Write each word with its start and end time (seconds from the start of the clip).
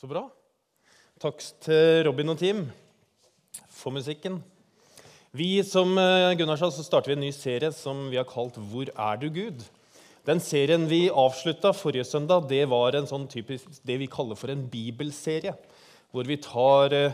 Så 0.00 0.08
bra. 0.08 0.22
Takk 1.20 1.42
til 1.60 2.06
Robin 2.06 2.32
og 2.32 2.38
team 2.40 2.62
for 3.68 3.92
musikken. 3.92 4.38
Vi 5.36 5.58
som 5.60 5.90
eh, 6.00 6.30
Gunnar 6.40 6.56
sa, 6.56 6.70
så 6.72 6.80
starter 6.86 7.10
vi 7.10 7.16
en 7.18 7.20
ny 7.26 7.32
serie 7.36 7.68
som 7.76 8.06
vi 8.08 8.16
har 8.16 8.24
kalt 8.24 8.56
'Hvor 8.56 8.88
er 8.88 9.18
du, 9.20 9.26
Gud?' 9.28 9.66
Den 10.24 10.40
serien 10.40 10.86
vi 10.88 11.10
avslutta 11.12 11.74
forrige 11.76 12.06
søndag, 12.08 12.48
det 12.48 12.62
var 12.70 12.96
en 12.96 13.10
sånn 13.10 13.26
typisk, 13.28 13.68
det 13.84 13.98
vi 14.00 14.08
kaller 14.08 14.40
for 14.40 14.48
en 14.48 14.62
bibelserie. 14.72 15.52
Hvor 16.16 16.24
vi 16.24 16.38
tar 16.40 16.96
eh, 16.96 17.12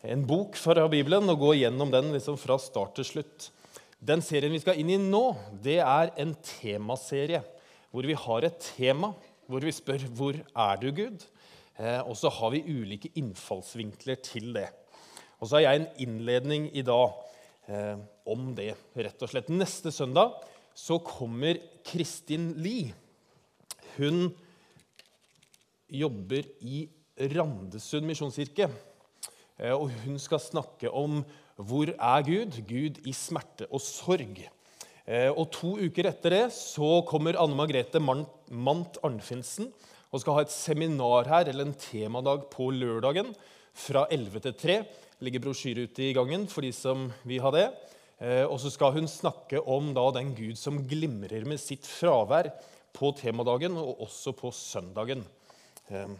en 0.00 0.24
bok 0.24 0.56
fra 0.56 0.88
Bibelen 0.88 1.28
og 1.28 1.38
går 1.38 1.58
gjennom 1.66 1.92
den 1.92 2.14
liksom 2.16 2.40
fra 2.40 2.56
start 2.56 2.96
til 2.96 3.10
slutt. 3.10 3.50
Den 4.00 4.24
serien 4.24 4.56
vi 4.56 4.62
skal 4.64 4.80
inn 4.80 4.88
i 4.88 4.96
nå, 4.96 5.36
det 5.60 5.82
er 5.84 6.16
en 6.16 6.32
temaserie. 6.40 7.44
Hvor 7.92 8.08
vi 8.08 8.16
har 8.16 8.48
et 8.48 8.72
tema 8.72 9.12
hvor 9.44 9.60
vi 9.60 9.70
spør 9.70 10.08
'Hvor 10.08 10.40
er 10.56 10.76
du, 10.80 10.88
Gud?' 10.96 11.28
Eh, 11.80 12.00
og 12.04 12.16
så 12.18 12.30
har 12.32 12.52
vi 12.52 12.64
ulike 12.68 13.10
innfallsvinkler 13.18 14.20
til 14.24 14.52
det. 14.56 14.68
Og 15.40 15.48
så 15.48 15.58
har 15.58 15.64
jeg 15.64 15.80
en 15.80 15.90
innledning 16.04 16.68
i 16.76 16.84
dag 16.86 17.14
eh, 17.68 18.00
om 18.28 18.50
det, 18.56 18.74
rett 18.96 19.24
og 19.24 19.32
slett. 19.32 19.50
Neste 19.52 19.92
søndag 19.94 20.36
så 20.76 20.98
kommer 21.04 21.60
Kristin 21.86 22.52
Lie. 22.62 22.92
Hun 23.96 24.30
jobber 25.92 26.46
i 26.64 26.86
Randesund 27.32 28.08
misjonskirke. 28.08 28.68
Eh, 29.58 29.72
og 29.72 29.88
hun 30.04 30.20
skal 30.20 30.42
snakke 30.42 30.92
om 30.92 31.22
hvor 31.56 31.92
er 31.92 32.26
Gud? 32.26 32.58
Gud 32.68 33.00
i 33.08 33.14
smerte 33.16 33.68
og 33.70 33.80
sorg. 33.84 34.40
Og 35.36 35.42
To 35.52 35.72
uker 35.82 36.06
etter 36.08 36.32
det 36.32 36.44
så 36.54 37.02
kommer 37.04 37.36
Anne 37.42 37.58
Margrethe 37.58 38.00
Mant 38.00 38.96
Arnfinsen 39.04 39.66
og 40.12 40.20
skal 40.20 40.36
ha 40.36 40.44
et 40.44 40.52
seminar 40.52 41.28
her, 41.30 41.48
eller 41.48 41.66
en 41.66 41.78
temadag 41.78 42.44
på 42.52 42.68
lørdagen 42.76 43.32
fra 43.72 44.04
11 44.12 44.44
til 44.44 44.56
3. 44.60 44.76
Det 44.84 45.24
ligger 45.24 45.44
brosjyre 45.46 45.86
ute 45.88 46.04
i 46.04 46.12
gangen 46.16 46.44
for 46.50 46.64
de 46.64 46.72
som 46.76 47.06
vil 47.24 47.40
ha 47.44 47.52
det. 47.54 47.64
Eh, 48.20 48.44
og 48.44 48.58
så 48.60 48.70
skal 48.70 48.92
hun 48.98 49.08
snakke 49.08 49.62
om 49.64 49.92
da, 49.96 50.04
den 50.18 50.34
Gud 50.36 50.60
som 50.60 50.82
glimrer 50.88 51.46
med 51.48 51.60
sitt 51.62 51.88
fravær 51.88 52.50
på 52.92 53.14
temadagen 53.16 53.78
og 53.80 54.04
også 54.04 54.34
på 54.36 54.52
søndagen. 54.52 55.24
Eh, 55.88 56.12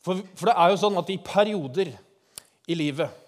for, 0.00 0.24
for 0.38 0.48
det 0.48 0.56
er 0.56 0.72
jo 0.72 0.80
sånn 0.80 0.98
at 1.02 1.12
i 1.12 1.20
perioder 1.20 1.92
i 2.66 2.78
livet 2.78 3.22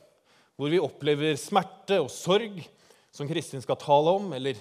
hvor 0.58 0.72
vi 0.72 0.80
opplever 0.82 1.36
smerte 1.38 2.00
og 2.02 2.10
sorg, 2.10 2.56
som 3.14 3.28
Kristin 3.30 3.62
skal 3.62 3.78
tale 3.78 4.16
om, 4.18 4.32
eller 4.34 4.58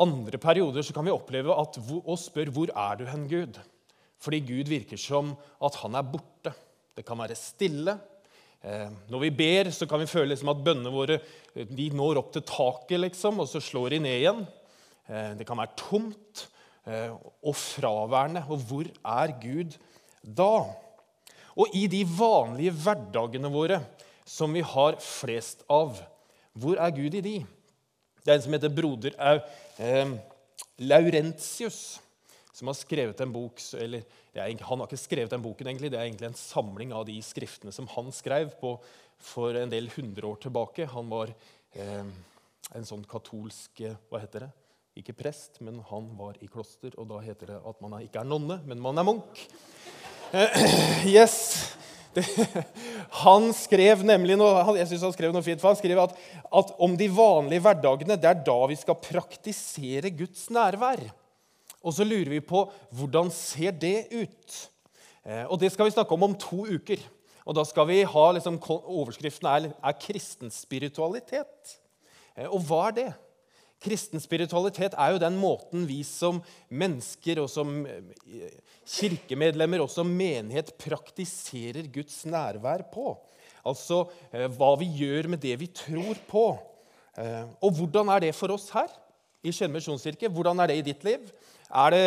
andre 0.00 0.38
perioder 0.40 0.84
så 0.84 0.94
kan 0.96 1.04
vi 1.06 1.14
oppleve 1.14 1.54
at, 1.58 1.76
og 2.00 2.18
spørre 2.20 2.54
hvor 2.54 2.72
er 2.72 2.96
du 2.98 3.04
hen, 3.08 3.26
Gud? 3.28 3.58
Fordi 4.22 4.40
Gud 4.46 4.70
virker 4.70 5.00
som 5.00 5.34
at 5.62 5.76
han 5.82 5.98
er 5.98 6.06
borte. 6.06 6.54
Det 6.96 7.04
kan 7.06 7.18
være 7.18 7.36
stille. 7.38 7.96
Eh, 8.62 8.88
når 9.10 9.24
vi 9.24 9.30
ber, 9.34 9.70
så 9.74 9.88
kan 9.90 10.00
vi 10.00 10.10
føle 10.10 10.30
liksom 10.32 10.52
at 10.52 10.62
bønnene 10.64 10.92
våre 10.94 11.18
de 11.52 11.88
når 11.90 12.20
opp 12.20 12.30
til 12.34 12.44
taket, 12.46 13.00
liksom, 13.02 13.42
og 13.42 13.50
så 13.50 13.60
slår 13.62 13.96
de 13.96 14.02
ned 14.04 14.20
igjen. 14.20 14.44
Eh, 15.08 15.32
det 15.38 15.46
kan 15.48 15.58
være 15.58 15.74
tomt 15.80 16.46
eh, 16.86 17.10
og 17.42 17.56
fraværende. 17.58 18.44
Og 18.48 18.62
hvor 18.68 18.86
er 18.86 19.34
Gud 19.42 19.76
da? 20.22 20.54
Og 21.52 21.74
i 21.76 21.88
de 21.90 22.04
vanlige 22.06 22.72
hverdagene 22.84 23.50
våre 23.52 23.82
som 24.24 24.54
vi 24.54 24.62
har 24.64 24.96
flest 25.02 25.66
av, 25.72 25.98
hvor 26.54 26.78
er 26.78 26.94
Gud 26.94 27.18
i 27.18 27.24
de? 27.24 27.36
Det 28.22 28.30
er 28.30 28.38
en 28.38 28.44
som 28.44 28.54
heter 28.54 28.70
broder 28.70 29.16
eh, 29.18 30.12
Laurentius, 30.86 32.00
som 32.54 32.68
har 32.70 32.76
skrevet 32.78 33.20
en 33.24 33.32
bok 33.34 33.62
eller 33.80 34.04
er, 34.32 34.52
Han 34.64 34.80
har 34.80 34.86
ikke 34.86 35.00
skrevet 35.00 35.32
den 35.32 35.42
boken, 35.42 35.66
egentlig, 35.68 35.90
det 35.92 35.98
er 35.98 36.06
egentlig 36.06 36.30
en 36.30 36.38
samling 36.38 36.92
av 36.94 37.04
de 37.08 37.18
skriftene 37.24 37.72
som 37.74 37.88
han 37.96 38.12
skrev 38.14 38.54
på, 38.60 38.76
for 39.22 39.58
en 39.58 39.70
del 39.70 39.90
hundre 39.94 40.26
år 40.30 40.38
tilbake. 40.46 40.86
Han 40.94 41.10
var 41.10 41.32
eh, 41.74 42.06
en 42.72 42.86
sånn 42.88 43.04
katolsk 43.08 43.82
eh, 43.84 43.98
Hva 44.10 44.22
heter 44.22 44.46
det? 44.46 44.50
Ikke 45.02 45.16
prest, 45.16 45.60
men 45.64 45.80
han 45.88 46.08
var 46.18 46.38
i 46.44 46.48
kloster. 46.52 46.94
Og 47.00 47.08
da 47.10 47.20
heter 47.24 47.54
det 47.54 47.60
at 47.68 47.84
man 47.84 47.98
ikke 48.02 48.22
er 48.22 48.28
nonne, 48.28 48.58
men 48.68 48.82
man 48.82 48.98
er 49.00 49.06
munk. 49.08 49.44
Eh, 50.32 50.58
yes. 51.16 51.36
han 53.22 53.48
skrev 53.56 54.02
nemlig 54.06 54.36
noe, 54.40 54.76
jeg 54.78 54.90
synes 54.90 55.06
han 55.08 55.14
skrev 55.14 55.32
noe 55.34 55.44
fint, 55.46 55.60
for 55.62 55.72
han 55.72 55.78
skrev 55.80 56.02
at, 56.02 56.14
at 56.60 56.72
om 56.82 56.96
de 56.98 57.08
vanlige 57.12 57.64
hverdagene 57.64 58.18
det 58.20 58.30
er 58.30 58.44
da 58.46 58.58
vi 58.70 58.78
skal 58.78 59.00
praktisere 59.00 60.12
Guds 60.14 60.48
nærvær. 60.52 61.04
Og 61.82 61.96
så 61.96 62.06
lurer 62.06 62.30
vi 62.36 62.42
på 62.44 62.66
hvordan 62.94 63.32
ser 63.34 63.74
det 63.74 64.06
ut? 64.12 64.60
Eh, 65.26 65.44
og 65.46 65.58
Det 65.60 65.72
skal 65.72 65.88
vi 65.88 65.94
snakke 65.96 66.14
om 66.14 66.30
om 66.30 66.38
to 66.38 66.64
uker. 66.66 67.02
Og 67.42 67.56
da 67.58 67.64
skal 67.66 67.88
vi 67.88 68.02
ha, 68.06 68.24
liksom, 68.36 68.60
Overskriften 68.70 69.48
er, 69.50 69.70
er 69.74 69.98
kristen 69.98 70.50
spiritualitet. 70.54 71.78
Eh, 72.36 72.46
og 72.46 72.62
hva 72.68 72.88
er 72.90 72.98
det? 73.00 73.10
Kristen 73.82 74.22
spiritualitet 74.22 74.94
er 74.94 75.14
jo 75.14 75.20
den 75.22 75.36
måten 75.40 75.84
vi 75.88 76.00
som 76.06 76.38
mennesker 76.70 77.40
og 77.42 77.48
som 77.50 77.82
eh, 77.88 78.54
kirkemedlemmer 78.86 79.82
og 79.82 79.90
som 79.90 80.08
menighet 80.08 80.72
praktiserer 80.80 81.88
Guds 81.92 82.22
nærvær 82.28 82.86
på. 82.92 83.16
Altså 83.66 84.04
eh, 84.30 84.46
hva 84.54 84.72
vi 84.80 84.90
gjør 85.02 85.32
med 85.34 85.42
det 85.42 85.56
vi 85.60 85.70
tror 85.74 86.20
på. 86.28 86.46
Eh, 87.18 87.44
og 87.62 87.78
hvordan 87.78 88.12
er 88.14 88.28
det 88.28 88.36
for 88.38 88.54
oss 88.54 88.70
her 88.74 88.90
i 89.42 89.54
Skien 89.54 89.74
misjonskirke? 89.74 90.30
Hvordan 90.30 90.62
er 90.62 90.70
det 90.70 90.78
i 90.78 90.86
ditt 90.92 91.06
liv? 91.06 91.26
Er 91.72 91.94
det 91.94 92.06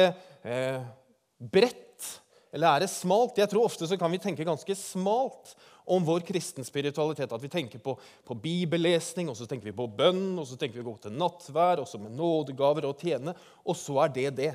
bredt, 1.42 2.10
eller 2.54 2.70
er 2.70 2.84
det 2.86 2.92
smalt? 2.94 3.40
Jeg 3.42 3.50
tror 3.52 3.66
ofte 3.66 3.88
så 3.90 3.98
kan 4.00 4.14
vi 4.14 4.22
tenke 4.22 4.46
ganske 4.48 4.76
smalt 4.78 5.56
om 5.86 6.06
vår 6.06 6.26
kristen 6.28 6.66
spiritualitet. 6.66 7.32
At 7.32 7.44
vi 7.44 7.52
tenker 7.52 7.82
på, 7.84 7.96
på, 8.26 8.38
bibellesning, 8.42 9.30
og 9.30 9.38
så 9.38 9.48
tenker 9.50 9.70
vi 9.70 9.78
på 9.78 9.88
bønn, 9.88 10.38
og 10.42 10.48
så 10.50 10.58
tenker 10.60 10.80
vi 10.80 10.86
å 10.86 10.92
gå 10.92 10.98
til 11.06 11.18
nattvær, 11.18 11.84
og 11.84 11.90
så 11.90 12.02
med 12.02 12.16
nådegaver 12.18 12.90
og 12.90 13.02
tjene. 13.02 13.36
Og 13.66 13.78
så 13.80 14.00
er 14.06 14.16
det 14.16 14.30
det. 14.42 14.54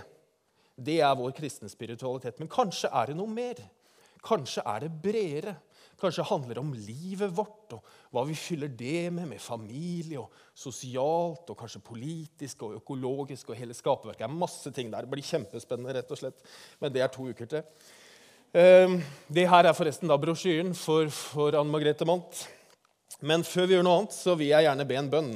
Det 0.81 1.01
er 1.05 1.19
vår 1.19 1.35
kristne 1.37 1.71
spiritualitet. 1.71 2.41
Men 2.41 2.51
kanskje 2.51 2.91
er 2.93 3.11
det 3.11 3.19
noe 3.19 3.31
mer. 3.31 3.61
Kanskje 4.25 4.65
er 4.69 4.85
det 4.85 4.95
bredere. 5.03 5.57
Kanskje 6.01 6.25
handler 6.25 6.57
det 6.57 6.63
om 6.63 6.73
livet 6.73 7.33
vårt 7.37 7.75
og 7.77 7.89
hva 8.11 8.23
vi 8.25 8.35
fyller 8.39 8.71
det 8.73 9.11
med, 9.13 9.27
med 9.35 9.43
familie 9.43 10.23
og 10.23 10.33
sosialt 10.57 11.51
og 11.53 11.59
kanskje 11.61 11.83
politisk 11.85 12.65
og 12.65 12.79
økologisk 12.79 13.53
og 13.53 13.59
hele 13.61 13.77
skaperverket. 13.77 14.25
Det 14.25 14.29
er 14.29 14.41
masse 14.41 14.73
ting 14.77 14.93
der. 14.93 15.05
Det 15.05 15.13
blir 15.13 15.27
kjempespennende, 15.29 15.99
rett 15.99 16.15
og 16.15 16.21
slett. 16.23 16.41
Men 16.81 16.95
det 16.95 17.05
er 17.05 17.13
to 17.13 17.29
uker 17.29 17.51
til. 17.53 17.91
Ehm, 18.51 18.97
det 19.31 19.45
her 19.47 19.69
er 19.69 19.77
forresten 19.79 20.11
da 20.11 20.17
brosjyren 20.19 20.73
for, 20.75 21.07
for 21.15 21.55
Anne 21.55 21.71
Margrethe 21.71 22.07
Mandt. 22.09 22.49
Men 23.23 23.45
før 23.47 23.69
vi 23.69 23.77
gjør 23.77 23.85
noe 23.87 24.01
annet, 24.01 24.17
så 24.17 24.35
vil 24.35 24.51
jeg 24.51 24.67
gjerne 24.67 24.87
be 24.89 24.97
en 24.99 25.11
bønn. 25.13 25.31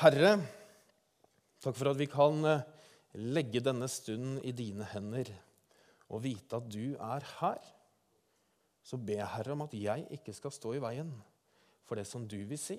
Herre, 0.00 0.30
takk 1.60 1.76
for 1.76 1.90
at 1.90 1.98
vi 2.00 2.06
kan 2.08 2.40
eh, 2.48 2.62
legge 3.20 3.60
denne 3.60 3.90
stunden 3.92 4.38
i 4.40 4.54
dine 4.56 4.86
hender 4.94 5.28
og 6.08 6.22
vite 6.24 6.56
at 6.56 6.70
du 6.72 6.94
er 6.94 7.26
her. 7.42 7.60
Så 8.80 8.96
ber 8.96 9.20
jeg 9.20 9.32
Herre 9.34 9.52
om 9.52 9.66
at 9.66 9.76
jeg 9.76 10.06
ikke 10.16 10.32
skal 10.32 10.56
stå 10.56 10.72
i 10.78 10.80
veien 10.80 11.12
for 11.84 12.00
det 12.00 12.06
som 12.08 12.24
du 12.24 12.38
vil 12.40 12.62
si. 12.62 12.78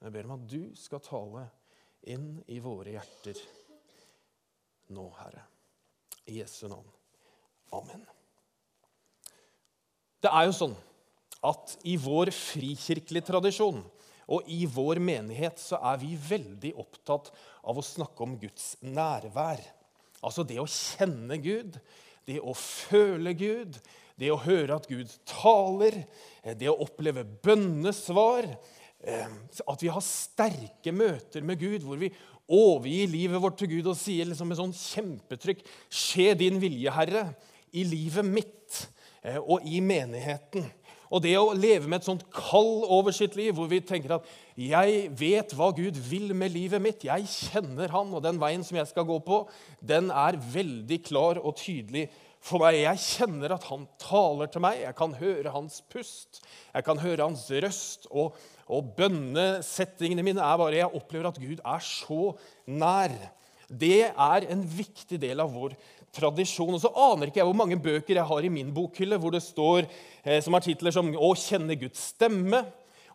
Jeg 0.00 0.16
ber 0.16 0.30
om 0.30 0.38
at 0.38 0.48
du 0.48 0.72
skal 0.80 1.04
tale 1.04 1.44
inn 2.08 2.40
i 2.48 2.56
våre 2.64 2.96
hjerter 2.96 3.44
nå, 4.96 5.06
Herre. 5.20 5.44
I 6.32 6.40
Jesu 6.40 6.64
navn. 6.72 7.01
Amen. 7.72 8.04
Det 10.22 10.30
er 10.30 10.46
jo 10.46 10.54
sånn 10.54 10.74
at 11.42 11.74
i 11.88 11.96
vår 11.98 12.30
frikirkelige 12.34 13.26
tradisjon 13.32 13.80
og 14.32 14.50
i 14.52 14.62
vår 14.70 15.00
menighet 15.02 15.58
så 15.58 15.80
er 15.90 15.98
vi 16.00 16.14
veldig 16.14 16.74
opptatt 16.78 17.32
av 17.66 17.78
å 17.78 17.84
snakke 17.84 18.22
om 18.24 18.36
Guds 18.40 18.76
nærvær. 18.84 19.60
Altså 20.22 20.44
det 20.46 20.60
å 20.62 20.68
kjenne 20.70 21.40
Gud, 21.42 21.80
det 22.28 22.38
å 22.38 22.54
føle 22.54 23.34
Gud, 23.34 23.80
det 24.20 24.30
å 24.30 24.38
høre 24.44 24.76
at 24.78 24.86
Gud 24.86 25.10
taler, 25.26 26.04
det 26.44 26.70
å 26.70 26.78
oppleve 26.84 27.24
bønnesvar. 27.42 28.46
Eh, 29.02 29.32
at 29.66 29.82
vi 29.82 29.90
har 29.90 30.04
sterke 30.06 30.94
møter 30.94 31.42
med 31.42 31.58
Gud 31.58 31.82
hvor 31.82 31.98
vi 31.98 32.12
overgir 32.52 33.10
livet 33.10 33.42
vårt 33.42 33.58
til 33.58 33.72
Gud 33.72 33.88
og 33.90 33.98
sier 33.98 34.28
liksom 34.28 34.52
med 34.52 34.58
sånn 34.60 34.74
kjempetrykk 34.76 35.64
Skje 35.90 36.32
din 36.38 36.60
vilje, 36.62 36.92
Herre 36.94 37.24
i 37.72 37.84
livet 37.88 38.26
mitt 38.26 38.86
eh, 39.24 39.40
og 39.40 39.64
i 39.66 39.80
menigheten. 39.84 40.68
Og 41.12 41.20
det 41.20 41.34
å 41.36 41.52
leve 41.52 41.88
med 41.90 42.00
et 42.00 42.08
sånt 42.08 42.24
kall 42.32 42.86
over 42.88 43.12
sitt 43.12 43.34
liv, 43.36 43.52
hvor 43.52 43.68
vi 43.68 43.82
tenker 43.84 44.16
at 44.16 44.26
'jeg 44.56 45.10
vet 45.12 45.52
hva 45.52 45.68
Gud 45.76 45.96
vil 46.08 46.32
med 46.34 46.52
livet 46.52 46.80
mitt', 46.80 47.04
'jeg 47.04 47.28
kjenner 47.28 47.88
Han', 47.88 48.14
og 48.14 48.22
den 48.22 48.40
veien 48.40 48.64
som 48.64 48.76
jeg 48.76 48.88
skal 48.88 49.04
gå 49.04 49.18
på, 49.20 49.48
den 49.84 50.10
er 50.10 50.40
veldig 50.40 51.04
klar 51.04 51.36
og 51.36 51.56
tydelig 51.56 52.08
for 52.40 52.58
meg. 52.58 52.80
Jeg 52.80 52.98
kjenner 52.98 53.52
at 53.52 53.64
Han 53.64 53.86
taler 53.98 54.46
til 54.46 54.64
meg, 54.64 54.80
jeg 54.80 54.96
kan 54.96 55.14
høre 55.14 55.52
Hans 55.52 55.82
pust, 55.82 56.42
jeg 56.74 56.84
kan 56.84 56.98
høre 56.98 57.22
Hans 57.22 57.50
røst. 57.50 58.06
Og, 58.10 58.34
og 58.68 58.96
bønnesettingene 58.96 60.24
mine 60.24 60.40
er 60.40 60.56
bare 60.56 60.80
Jeg 60.80 60.94
opplever 60.94 61.28
at 61.28 61.40
Gud 61.40 61.60
er 61.60 61.78
så 61.84 62.36
nær. 62.66 63.12
Det 63.68 64.10
er 64.10 64.48
en 64.52 64.64
viktig 64.64 65.20
del 65.20 65.40
av 65.40 65.52
vår 65.52 65.76
tradisjon. 66.14 66.74
Og 66.76 66.82
så 66.82 66.92
aner 67.08 67.30
ikke 67.30 67.42
jeg 67.42 67.48
hvor 67.48 67.58
mange 67.58 67.80
bøker 67.80 68.18
jeg 68.18 68.28
har 68.28 68.46
i 68.46 68.52
min 68.52 68.72
bokhylle 68.74 69.18
hvor 69.20 69.34
det 69.34 69.42
står 69.44 69.86
eh, 69.86 70.40
som 70.44 70.56
har 70.56 70.64
titler 70.64 70.94
som 70.94 71.10
'Å 71.12 71.32
kjenne 71.38 71.78
Guds 71.80 72.12
stemme', 72.12 72.64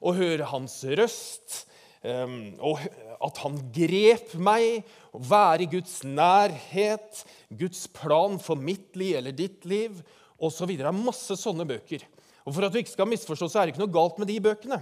'Å 0.01 0.13
høre 0.13 0.49
Hans 0.51 0.83
røst', 0.83 1.65
um, 2.03 2.53
og 2.61 2.79
'At 3.21 3.37
han 3.41 3.57
grep 3.73 4.35
meg', 4.35 4.83
'Å 5.13 5.19
være 5.21 5.65
i 5.65 5.71
Guds 5.77 6.03
nærhet', 6.03 7.25
'Guds 7.49 7.87
plan 7.87 8.37
for 8.39 8.55
mitt 8.55 8.95
liv 8.95 9.17
eller 9.17 9.31
ditt 9.31 9.65
liv', 9.65 10.03
osv. 10.39 10.77
Det 10.77 10.85
er 10.85 10.93
masse 10.93 11.33
sånne 11.33 11.65
bøker. 11.65 12.03
Og 12.45 12.53
For 12.53 12.63
at 12.63 12.71
du 12.71 12.79
ikke 12.79 12.93
skal 12.93 13.09
misforstå, 13.09 13.49
så 13.49 13.59
er 13.59 13.67
det 13.67 13.75
ikke 13.75 13.83
noe 13.83 13.93
galt 13.93 14.19
med 14.21 14.29
de 14.29 14.39
bøkene. 14.39 14.79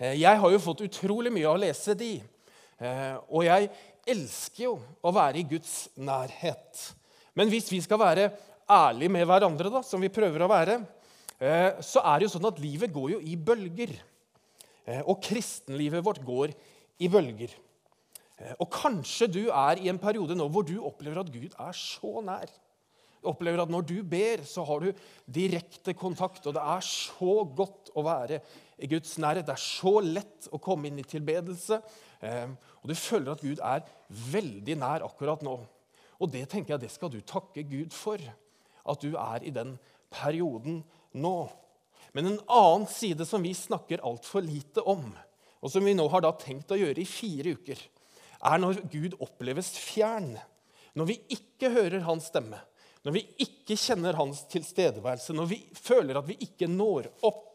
Eh, 0.00 0.16
jeg 0.20 0.40
har 0.40 0.50
jo 0.50 0.58
fått 0.58 0.82
utrolig 0.86 1.32
mye 1.32 1.46
av 1.46 1.58
å 1.58 1.62
lese 1.62 1.94
de. 1.94 2.14
Eh, 2.80 3.16
og 3.28 3.44
jeg 3.44 3.68
elsker 4.10 4.64
jo 4.66 4.76
å 5.02 5.12
være 5.14 5.40
i 5.40 5.46
Guds 5.48 5.88
nærhet. 6.00 6.84
Men 7.38 7.50
hvis 7.52 7.70
vi 7.72 7.80
skal 7.84 8.00
være 8.02 8.30
ærlige 8.70 9.12
med 9.12 9.26
hverandre, 9.28 9.72
da, 9.72 9.82
som 9.86 10.02
vi 10.02 10.12
prøver 10.12 10.44
å 10.44 10.50
være, 10.50 10.78
eh, 11.38 11.80
så 11.84 12.02
er 12.04 12.18
det 12.18 12.28
jo 12.28 12.34
sånn 12.36 12.50
at 12.50 12.62
livet 12.62 12.94
går 12.94 13.16
jo 13.16 13.20
i 13.22 13.36
bølger. 13.36 13.94
Eh, 14.86 15.02
og 15.06 15.22
kristenlivet 15.24 16.04
vårt 16.04 16.22
går 16.26 16.54
i 17.00 17.10
bølger. 17.10 17.54
Og 18.56 18.70
kanskje 18.72 19.26
du 19.28 19.42
er 19.52 19.80
i 19.82 19.90
en 19.92 20.00
periode 20.00 20.32
nå 20.32 20.46
hvor 20.48 20.64
du 20.64 20.78
opplever 20.80 21.20
at 21.20 21.32
Gud 21.32 21.52
er 21.60 21.74
så 21.76 22.22
nær. 22.24 22.48
Du 23.20 23.28
opplever 23.28 23.60
at 23.60 23.72
når 23.72 23.84
du 23.84 23.98
ber, 24.06 24.46
så 24.48 24.64
har 24.64 24.80
du 24.80 25.02
direkte 25.28 25.92
kontakt, 25.92 26.46
og 26.48 26.56
det 26.56 26.62
er 26.64 26.86
så 26.86 27.34
godt 27.44 27.92
å 27.92 28.04
være 28.06 28.40
i 28.80 28.88
Guds 28.88 29.18
nærhet. 29.20 29.44
Det 29.44 29.52
er 29.52 29.60
så 29.60 29.92
lett 30.00 30.48
å 30.48 30.60
komme 30.62 30.88
inn 30.88 31.02
i 31.02 31.04
tilbedelse. 31.04 31.82
Og 32.80 32.90
du 32.90 32.96
føler 32.96 33.32
at 33.34 33.44
Gud 33.44 33.60
er 33.60 33.84
veldig 34.32 34.76
nær 34.80 35.04
akkurat 35.06 35.42
nå. 35.44 35.56
Og 36.20 36.32
det 36.32 36.46
tenker 36.52 36.74
jeg, 36.74 36.84
det 36.84 36.92
skal 36.92 37.12
du 37.12 37.20
takke 37.24 37.64
Gud 37.68 37.94
for. 37.96 38.20
At 38.88 39.02
du 39.04 39.16
er 39.16 39.44
i 39.44 39.52
den 39.54 39.74
perioden 40.12 40.82
nå. 41.12 41.36
Men 42.16 42.26
en 42.26 42.40
annen 42.50 42.88
side 42.90 43.26
som 43.28 43.44
vi 43.44 43.52
snakker 43.54 44.02
altfor 44.06 44.42
lite 44.44 44.82
om, 44.88 45.04
og 45.60 45.72
som 45.72 45.84
vi 45.84 45.94
nå 45.94 46.06
har 46.10 46.24
da 46.24 46.32
tenkt 46.40 46.72
å 46.72 46.78
gjøre 46.80 47.02
i 47.02 47.08
fire 47.08 47.54
uker, 47.60 47.80
er 48.40 48.60
når 48.62 48.80
Gud 48.90 49.18
oppleves 49.20 49.74
fjern. 49.76 50.32
Når 50.96 51.10
vi 51.12 51.18
ikke 51.36 51.70
hører 51.74 52.02
hans 52.08 52.30
stemme, 52.32 52.58
når 53.04 53.14
vi 53.14 53.22
ikke 53.44 53.76
kjenner 53.78 54.16
hans 54.18 54.42
tilstedeværelse, 54.52 55.36
når 55.36 55.48
vi 55.52 55.60
føler 55.76 56.18
at 56.18 56.26
vi 56.28 56.36
ikke 56.48 56.68
når 56.68 57.08
opp 57.28 57.49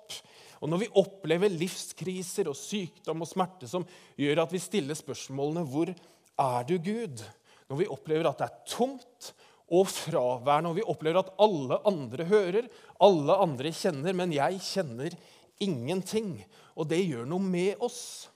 og 0.62 0.72
når 0.72 0.84
vi 0.84 0.92
opplever 1.02 1.52
livskriser 1.52 2.50
og 2.52 2.58
sykdom 2.58 3.24
og 3.26 3.30
smerte 3.30 3.70
som 3.70 3.86
gjør 4.20 4.44
at 4.46 4.54
vi 4.56 4.62
stiller 4.64 4.98
spørsmålene 4.98 5.66
hvor 5.70 5.92
er 5.92 6.68
du, 6.68 6.78
Gud? 6.84 7.24
Når 7.70 7.82
vi 7.82 7.90
opplever 7.92 8.30
at 8.30 8.42
det 8.42 8.48
er 8.48 8.62
tomt 8.70 9.32
og 9.74 9.88
fraværende, 9.90 10.72
og 10.72 10.78
vi 10.78 10.86
opplever 10.86 11.24
at 11.24 11.34
alle 11.42 11.80
andre 11.90 12.28
hører, 12.30 12.70
alle 13.02 13.38
andre 13.42 13.72
kjenner, 13.74 14.14
men 14.14 14.34
jeg 14.36 14.62
kjenner 14.62 15.16
ingenting. 15.64 16.38
Og 16.78 16.90
det 16.92 17.02
gjør 17.02 17.26
noe 17.30 17.42
med 17.42 17.82
oss. 17.84 18.30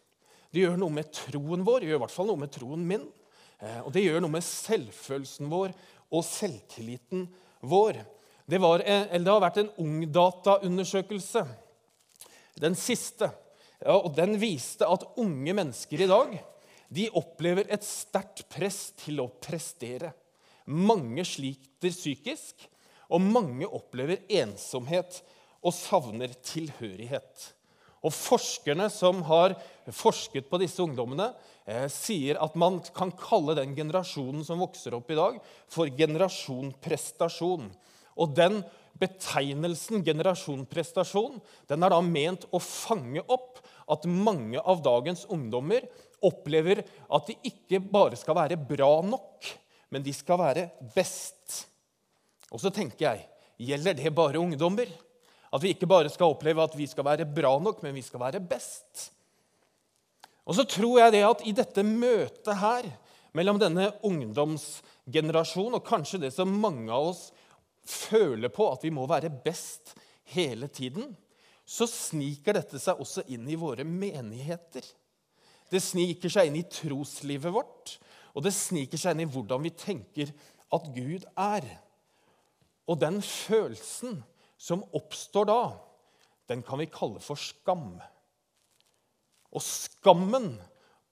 Det 0.50 0.64
gjør 0.64 0.80
noe 0.82 0.96
med 0.96 1.12
troen 1.14 1.66
vår, 1.66 1.84
det 1.84 1.92
gjør 1.92 2.00
i 2.00 2.04
hvert 2.08 2.16
fall 2.16 2.30
noe 2.32 2.42
med 2.42 2.54
troen 2.56 2.86
min. 2.90 3.06
Eh, 3.62 3.82
og 3.84 3.92
det 3.94 4.06
gjør 4.08 4.24
noe 4.24 4.34
med 4.34 4.46
selvfølelsen 4.46 5.52
vår 5.52 5.76
og 6.10 6.26
selvtilliten 6.26 7.28
vår. 7.70 8.02
Det, 8.50 8.58
var, 8.58 8.82
det 8.82 9.30
har 9.30 9.44
vært 9.44 9.60
en 9.62 9.74
ungdataundersøkelse 9.84 11.44
den 12.58 12.78
siste. 12.78 13.30
Ja, 13.80 13.96
og 14.00 14.16
Den 14.16 14.38
viste 14.42 14.88
at 14.88 15.06
unge 15.20 15.54
mennesker 15.56 16.02
i 16.04 16.10
dag 16.10 16.40
de 16.90 17.06
opplever 17.14 17.70
et 17.70 17.86
sterkt 17.86 18.48
press 18.50 18.90
til 18.98 19.22
å 19.22 19.30
prestere. 19.42 20.12
Mange 20.66 21.24
sliter 21.26 21.94
psykisk, 21.94 22.66
og 23.10 23.22
mange 23.26 23.66
opplever 23.66 24.22
ensomhet 24.42 25.22
og 25.66 25.74
savner 25.74 26.34
tilhørighet. 26.46 27.48
Og 28.06 28.14
Forskerne 28.16 28.88
som 28.94 29.22
har 29.28 29.56
forsket 29.92 30.48
på 30.50 30.60
disse 30.62 30.82
ungdommene, 30.82 31.34
eh, 31.68 31.88
sier 31.92 32.40
at 32.42 32.56
man 32.56 32.80
kan 32.96 33.12
kalle 33.12 33.56
den 33.58 33.76
generasjonen 33.76 34.46
som 34.46 34.62
vokser 34.62 34.96
opp 34.96 35.10
i 35.12 35.20
dag, 35.20 35.40
for 35.68 35.90
generasjon 35.90 36.72
prestasjon. 36.82 37.70
Og 38.18 38.36
den 38.36 38.64
Betegnelsen 39.00 40.04
generasjonprestasjon 40.04 41.40
den 41.70 41.86
er 41.86 41.94
da 41.94 42.00
ment 42.04 42.46
å 42.52 42.60
fange 42.64 43.24
opp 43.32 43.62
at 43.90 44.06
mange 44.10 44.60
av 44.60 44.84
dagens 44.86 45.26
ungdommer 45.32 45.88
opplever 46.26 46.84
at 46.84 47.30
de 47.30 47.38
ikke 47.48 47.80
bare 47.80 48.20
skal 48.20 48.38
være 48.38 48.60
bra 48.60 49.00
nok, 49.06 49.48
men 49.90 50.04
de 50.06 50.14
skal 50.14 50.42
være 50.42 50.68
best. 50.96 51.64
Og 52.52 52.60
så 52.62 52.74
tenker 52.74 53.06
jeg 53.08 53.70
gjelder 53.70 53.98
det 53.98 54.12
bare 54.16 54.42
ungdommer? 54.42 54.90
At 55.50 55.64
vi 55.64 55.74
ikke 55.74 55.90
bare 55.90 56.12
skal 56.14 56.36
oppleve 56.36 56.62
at 56.62 56.76
vi 56.78 56.86
skal 56.90 57.08
være 57.08 57.26
bra 57.26 57.56
nok, 57.62 57.82
men 57.82 57.96
vi 57.96 58.04
skal 58.06 58.22
være 58.22 58.42
best? 58.44 59.10
Og 60.46 60.58
så 60.58 60.66
tror 60.66 61.00
jeg 61.04 61.14
det 61.14 61.24
at 61.26 61.42
i 61.46 61.54
dette 61.56 61.86
møtet 61.86 62.56
her 62.58 62.88
mellom 63.38 63.60
denne 63.62 63.92
ungdomsgenerasjonen 64.06 65.78
og 65.78 65.86
kanskje 65.86 66.22
det 66.26 66.32
som 66.34 66.54
mange 66.62 66.90
av 66.94 67.12
oss 67.12 67.28
føler 67.90 68.52
på 68.54 68.70
at 68.72 68.86
vi 68.86 68.94
må 68.94 69.08
være 69.10 69.32
best 69.44 69.96
hele 70.34 70.70
tiden, 70.72 71.12
så 71.70 71.86
sniker 71.90 72.58
dette 72.58 72.80
seg 72.82 73.02
også 73.02 73.26
inn 73.30 73.46
i 73.50 73.58
våre 73.60 73.86
menigheter. 73.86 74.86
Det 75.70 75.82
sniker 75.84 76.32
seg 76.34 76.50
inn 76.50 76.58
i 76.62 76.66
troslivet 76.66 77.54
vårt, 77.54 77.98
og 78.34 78.46
det 78.46 78.54
sniker 78.56 78.98
seg 78.98 79.16
inn 79.16 79.28
i 79.28 79.30
hvordan 79.30 79.66
vi 79.66 79.74
tenker 79.78 80.34
at 80.74 80.90
Gud 80.96 81.28
er. 81.38 81.66
Og 82.90 82.98
den 83.02 83.20
følelsen 83.26 84.22
som 84.60 84.82
oppstår 84.98 85.50
da, 85.50 85.62
den 86.50 86.64
kan 86.66 86.82
vi 86.82 86.90
kalle 86.90 87.22
for 87.22 87.38
skam. 87.38 88.00
Og 89.54 89.62
skammen 89.66 90.56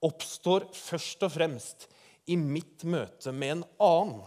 oppstår 0.04 0.68
først 0.74 1.22
og 1.26 1.34
fremst 1.34 1.86
i 2.30 2.36
mitt 2.38 2.84
møte 2.86 3.32
med 3.34 3.56
en 3.56 3.64
annen. 3.82 4.26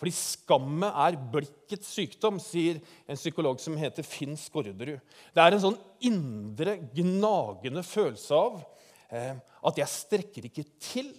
Fordi 0.00 0.14
skamme 0.16 0.88
er 1.04 1.18
blikkets 1.32 1.88
sykdom, 1.92 2.38
sier 2.40 2.78
en 3.04 3.18
psykolog 3.18 3.58
som 3.60 3.74
heter 3.76 4.02
Finn 4.06 4.36
Skårderud. 4.40 5.00
Det 5.36 5.42
er 5.42 5.52
en 5.52 5.60
sånn 5.60 5.76
indre, 6.08 6.78
gnagende 6.96 7.82
følelse 7.84 8.32
av 8.32 8.64
eh, 9.12 9.36
at 9.36 9.76
jeg 9.82 9.92
strekker 9.92 10.48
ikke 10.48 10.64
til, 10.80 11.12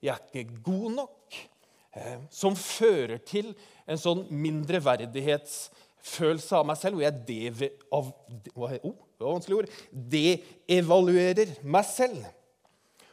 jeg 0.00 0.08
er 0.14 0.22
ikke 0.24 0.56
god 0.64 0.88
nok, 1.02 1.36
eh, 2.00 2.24
som 2.32 2.56
fører 2.56 3.20
til 3.28 3.52
en 3.84 4.00
sånn 4.00 4.24
mindreverdighetsfølelse 4.32 6.56
av 6.56 6.64
meg 6.70 6.80
selv, 6.80 6.96
hvor 6.96 7.04
jeg 7.04 7.20
deve, 7.28 7.76
av, 7.92 8.08
oh, 8.56 8.72
deevaluerer 10.16 11.60
meg 11.60 11.84
selv. 11.92 12.24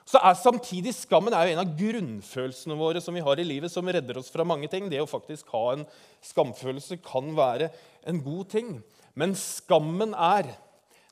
Så 0.06 0.22
er 0.22 0.38
Samtidig 0.38 0.94
skammen 0.94 1.34
er 1.34 1.48
jo 1.48 1.56
en 1.56 1.64
av 1.64 1.72
grunnfølelsene 1.80 2.78
våre 2.78 3.02
som 3.02 3.16
vi 3.18 3.24
har 3.26 3.40
i 3.42 3.48
livet, 3.48 3.74
som 3.74 3.88
redder 3.90 4.20
oss 4.20 4.30
fra 4.34 4.46
mange 4.46 4.70
ting. 4.70 4.86
Det 4.90 5.02
å 5.02 5.10
faktisk 5.10 5.50
ha 5.56 5.64
en 5.74 5.86
skamfølelse 6.26 7.00
kan 7.06 7.32
være 7.38 7.72
en 8.06 8.22
god 8.22 8.52
ting. 8.54 8.70
Men 9.18 9.34
skammen 9.40 10.14
er, 10.14 10.52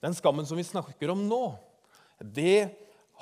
den 0.04 0.14
skammen 0.14 0.46
som 0.46 0.60
vi 0.60 0.68
snakker 0.68 1.10
om 1.10 1.26
nå, 1.26 1.42
det 2.22 2.70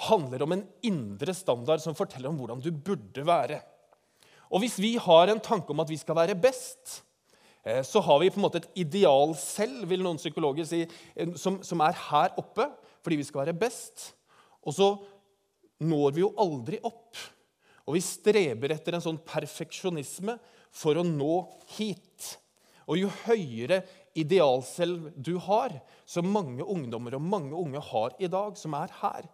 handler 0.10 0.44
om 0.44 0.58
en 0.58 0.66
indre 0.84 1.34
standard 1.38 1.84
som 1.84 1.96
forteller 1.96 2.32
om 2.32 2.40
hvordan 2.42 2.64
du 2.64 2.72
burde 2.74 3.24
være. 3.28 3.62
Og 4.52 4.66
hvis 4.66 4.76
vi 4.82 4.98
har 5.00 5.32
en 5.32 5.40
tanke 5.40 5.72
om 5.72 5.80
at 5.84 5.92
vi 5.92 6.00
skal 6.02 6.18
være 6.20 6.36
best, 6.36 7.00
eh, 7.64 7.80
så 7.88 8.04
har 8.04 8.20
vi 8.20 8.32
på 8.34 8.42
en 8.42 8.48
måte 8.50 8.60
et 8.60 8.72
ideal 8.84 9.38
selv, 9.40 9.86
vil 9.88 10.04
noen 10.04 10.20
psykologer 10.20 10.68
si, 10.68 10.84
som, 11.40 11.62
som 11.64 11.84
er 11.88 11.96
her 12.10 12.36
oppe 12.42 12.68
fordi 13.02 13.18
vi 13.18 13.26
skal 13.26 13.46
være 13.46 13.58
best. 13.58 14.12
Og 14.68 14.76
så 14.76 14.90
når 15.82 16.16
vi 16.16 16.24
jo 16.24 16.34
aldri 16.40 16.80
opp. 16.88 17.18
Og 17.88 17.98
vi 17.98 18.04
streber 18.06 18.76
etter 18.76 18.96
en 18.96 19.04
sånn 19.04 19.20
perfeksjonisme 19.26 20.38
for 20.72 21.00
å 21.00 21.06
nå 21.06 21.42
hit. 21.76 22.36
Og 22.88 23.00
jo 23.02 23.10
høyere 23.26 23.82
idealselv 24.18 25.12
du 25.16 25.36
har, 25.48 25.74
som 26.06 26.28
mange 26.28 26.64
ungdommer 26.64 27.16
og 27.18 27.26
mange 27.26 27.58
unge 27.58 27.82
har 27.92 28.16
i 28.20 28.30
dag, 28.32 28.58
som 28.60 28.76
er 28.78 28.94
her, 29.02 29.28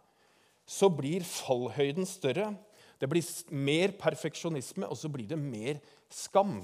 så 0.68 0.89
blir 0.92 1.25
fallhøyden 1.25 2.08
større. 2.08 2.51
Det 3.00 3.10
blir 3.10 3.25
mer 3.54 3.94
perfeksjonisme, 4.00 4.88
og 4.88 4.98
så 5.00 5.10
blir 5.12 5.27
det 5.30 5.39
mer 5.39 5.80
skam. 6.13 6.60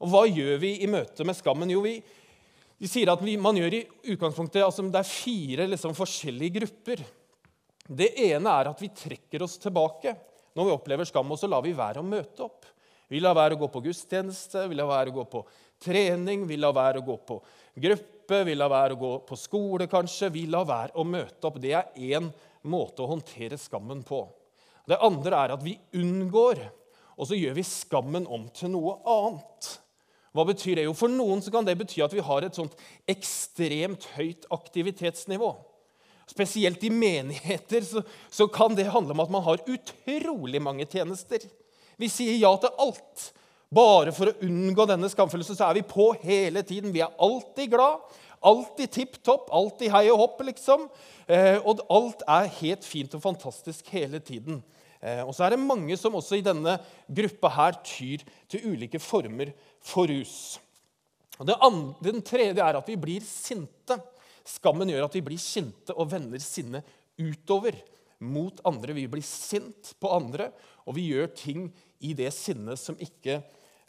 Og 0.00 0.12
hva 0.12 0.24
gjør 0.28 0.60
vi 0.62 0.74
i 0.80 0.88
møte 0.90 1.26
med 1.28 1.36
skammen? 1.36 1.72
Jo, 1.72 1.82
vi, 1.84 1.98
vi 2.80 2.88
sier 2.88 3.12
at 3.12 3.22
vi, 3.24 3.36
man 3.40 3.58
gjør 3.58 3.76
i 3.76 3.84
utgangspunktet, 4.14 4.62
altså 4.64 4.86
Det 4.88 5.00
er 5.02 5.08
fire 5.08 5.66
liksom, 5.68 5.96
forskjellige 5.98 6.60
grupper. 6.60 7.04
Det 7.90 8.12
ene 8.22 8.52
er 8.54 8.70
at 8.70 8.82
vi 8.82 8.90
trekker 8.94 9.42
oss 9.42 9.58
tilbake 9.58 10.14
når 10.54 10.66
vi 10.66 10.74
opplever 10.74 11.08
skam, 11.08 11.30
og 11.30 11.38
så 11.38 11.50
lar 11.50 11.62
vi 11.64 11.74
være 11.74 12.02
å 12.02 12.06
møte 12.06 12.44
opp. 12.46 12.66
Vi 13.10 13.18
lar 13.22 13.34
være 13.34 13.56
å 13.56 13.60
gå 13.60 13.68
på 13.70 13.82
gudstjeneste, 13.82 14.68
vi 14.70 14.78
lar 14.78 14.86
være 14.90 15.10
å 15.10 15.16
gå 15.18 15.24
på 15.30 15.44
trening, 15.82 16.44
vi 16.46 16.58
lar 16.60 16.74
være 16.76 17.00
å 17.00 17.06
gå 17.06 17.16
på 17.26 17.38
gruppe, 17.82 18.42
vi 18.46 18.54
lar 18.54 18.70
være 18.70 18.94
å 18.94 19.00
gå 19.00 19.12
på 19.26 19.38
skole, 19.38 19.88
kanskje. 19.90 20.30
Vi 20.34 20.44
lar 20.50 20.68
være 20.68 20.94
å 20.98 21.06
møte 21.06 21.48
opp. 21.48 21.58
Det 21.62 21.74
er 21.74 21.90
én 22.14 22.28
måte 22.70 23.02
å 23.02 23.10
håndtere 23.10 23.58
skammen 23.58 24.04
på. 24.06 24.22
Det 24.86 24.98
andre 25.02 25.42
er 25.46 25.54
at 25.54 25.64
vi 25.64 25.74
unngår 25.98 26.62
og 27.20 27.28
så 27.28 27.36
gjør 27.36 27.58
vi 27.58 27.66
skammen 27.68 28.24
om 28.32 28.46
til 28.56 28.72
noe 28.72 28.96
annet. 29.04 29.74
Hva 30.32 30.46
betyr 30.48 30.78
det? 30.78 30.86
Jo, 30.86 30.94
For 30.96 31.12
noen 31.12 31.42
så 31.44 31.52
kan 31.52 31.66
det 31.66 31.76
bety 31.76 32.00
at 32.04 32.14
vi 32.14 32.22
har 32.24 32.46
et 32.46 32.56
sånt 32.56 32.76
ekstremt 33.10 34.06
høyt 34.14 34.46
aktivitetsnivå. 34.54 35.50
Spesielt 36.30 36.84
i 36.86 36.92
menigheter 36.94 37.82
så, 37.82 38.02
så 38.30 38.46
kan 38.48 38.76
det 38.78 38.90
handle 38.92 39.16
om 39.16 39.22
at 39.24 39.32
man 39.34 39.42
har 39.42 39.62
utrolig 39.66 40.62
mange 40.62 40.86
tjenester. 40.86 41.42
Vi 41.98 42.08
sier 42.08 42.38
ja 42.38 42.52
til 42.60 42.74
alt. 42.80 43.30
Bare 43.70 44.10
for 44.14 44.30
å 44.30 44.36
unngå 44.46 44.86
denne 44.90 45.10
skamfølelsen 45.10 45.58
så 45.58 45.68
er 45.68 45.78
vi 45.78 45.86
på 45.86 46.10
hele 46.22 46.62
tiden. 46.66 46.94
Vi 46.94 47.02
er 47.04 47.12
alltid 47.22 47.70
glad, 47.74 48.02
alltid 48.46 48.94
tipp 48.94 49.18
topp, 49.26 49.50
alltid 49.54 49.92
hei 49.94 50.08
og 50.10 50.22
hopp, 50.24 50.40
liksom. 50.46 50.88
Eh, 51.30 51.58
og 51.62 51.84
alt 51.92 52.24
er 52.26 52.50
helt 52.60 52.86
fint 52.86 53.14
og 53.14 53.22
fantastisk 53.22 53.90
hele 53.94 54.22
tiden. 54.22 54.62
Eh, 54.98 55.22
og 55.22 55.34
så 55.36 55.46
er 55.46 55.54
det 55.54 55.62
mange 55.62 55.94
som 55.98 56.16
også 56.18 56.40
i 56.40 56.46
denne 56.46 56.78
gruppa 57.06 57.52
her 57.54 57.78
tyr 57.86 58.24
til 58.50 58.72
ulike 58.72 59.02
former 59.02 59.52
for 59.82 60.10
rus. 60.10 60.58
Og 61.40 61.46
det 61.48 61.60
andre, 61.62 61.94
den 62.10 62.26
tredje 62.26 62.64
er 62.64 62.76
at 62.76 62.90
vi 62.90 62.98
blir 63.00 63.22
sinte. 63.24 63.96
Skammen 64.46 64.90
gjør 64.92 65.06
at 65.06 65.16
vi 65.16 65.24
blir 65.24 65.40
sinte 65.40 65.96
og 65.96 66.10
vender 66.12 66.42
sinnet 66.42 66.86
utover 67.20 67.76
mot 68.20 68.60
andre. 68.68 68.96
Vi 68.96 69.06
blir 69.10 69.24
sint 69.24 69.94
på 70.00 70.12
andre, 70.12 70.50
og 70.86 70.96
vi 70.96 71.08
gjør 71.10 71.32
ting 71.36 71.66
i 72.04 72.14
det 72.16 72.30
sinnet 72.36 72.80
som 72.80 72.98
ikke 73.00 73.40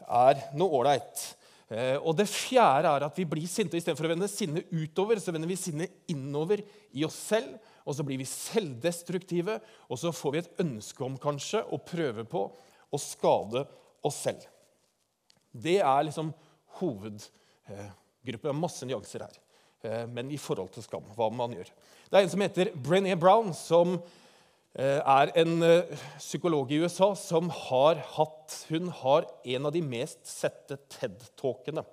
er 0.07 0.45
noe 0.57 0.81
ålreit. 0.81 1.25
Eh, 1.71 1.97
og 1.99 2.15
det 2.19 2.29
fjerde 2.31 2.91
er 2.91 3.07
at 3.07 3.19
vi 3.19 3.27
blir 3.29 3.47
sinte. 3.49 3.79
Istedenfor 3.79 4.09
å 4.09 4.13
vende 4.13 4.31
sinnet 4.31 4.71
utover, 4.71 5.19
så 5.19 5.33
vender 5.35 5.51
vi 5.51 5.59
sinnet 5.59 6.11
innover 6.11 6.63
i 6.91 7.05
oss 7.07 7.19
selv 7.31 7.59
og 7.85 7.95
så 7.97 8.05
blir 8.05 8.19
vi 8.21 8.27
selvdestruktive, 8.29 9.57
og 9.89 9.99
så 9.99 10.13
får 10.13 10.33
vi 10.33 10.41
et 10.41 10.63
ønske 10.63 11.05
om 11.05 11.17
kanskje 11.21 11.63
å 11.73 11.81
prøve 11.83 12.25
på 12.29 12.45
å 12.91 12.99
skade 13.01 13.65
oss 14.05 14.19
selv. 14.25 14.43
Det 15.51 15.79
er 15.81 16.05
liksom 16.07 16.31
er 18.51 18.61
masse 18.61 18.87
nyanser 18.87 19.25
her. 19.25 19.39
Eh, 19.83 20.05
men 20.09 20.29
i 20.31 20.37
forhold 20.37 20.69
til 20.75 20.85
skam, 20.85 21.05
hva 21.17 21.29
man 21.33 21.55
gjør. 21.57 21.69
Det 22.09 22.19
er 22.19 22.25
en 22.25 22.33
som 22.33 22.43
heter 22.43 22.73
Brené 22.85 23.15
Brown, 23.19 23.49
som 23.57 23.95
eh, 24.75 24.99
er 24.99 25.33
en 25.41 25.65
eh, 25.65 25.95
psykolog 26.19 26.69
i 26.71 26.81
USA 26.83 27.11
som 27.17 27.49
har 27.67 28.01
hatt 28.13 28.59
Hun 28.69 28.91
har 29.01 29.25
en 29.55 29.65
av 29.65 29.73
de 29.73 29.81
mest 29.81 30.21
sette 30.27 30.77
TED-talkene. 30.97 31.85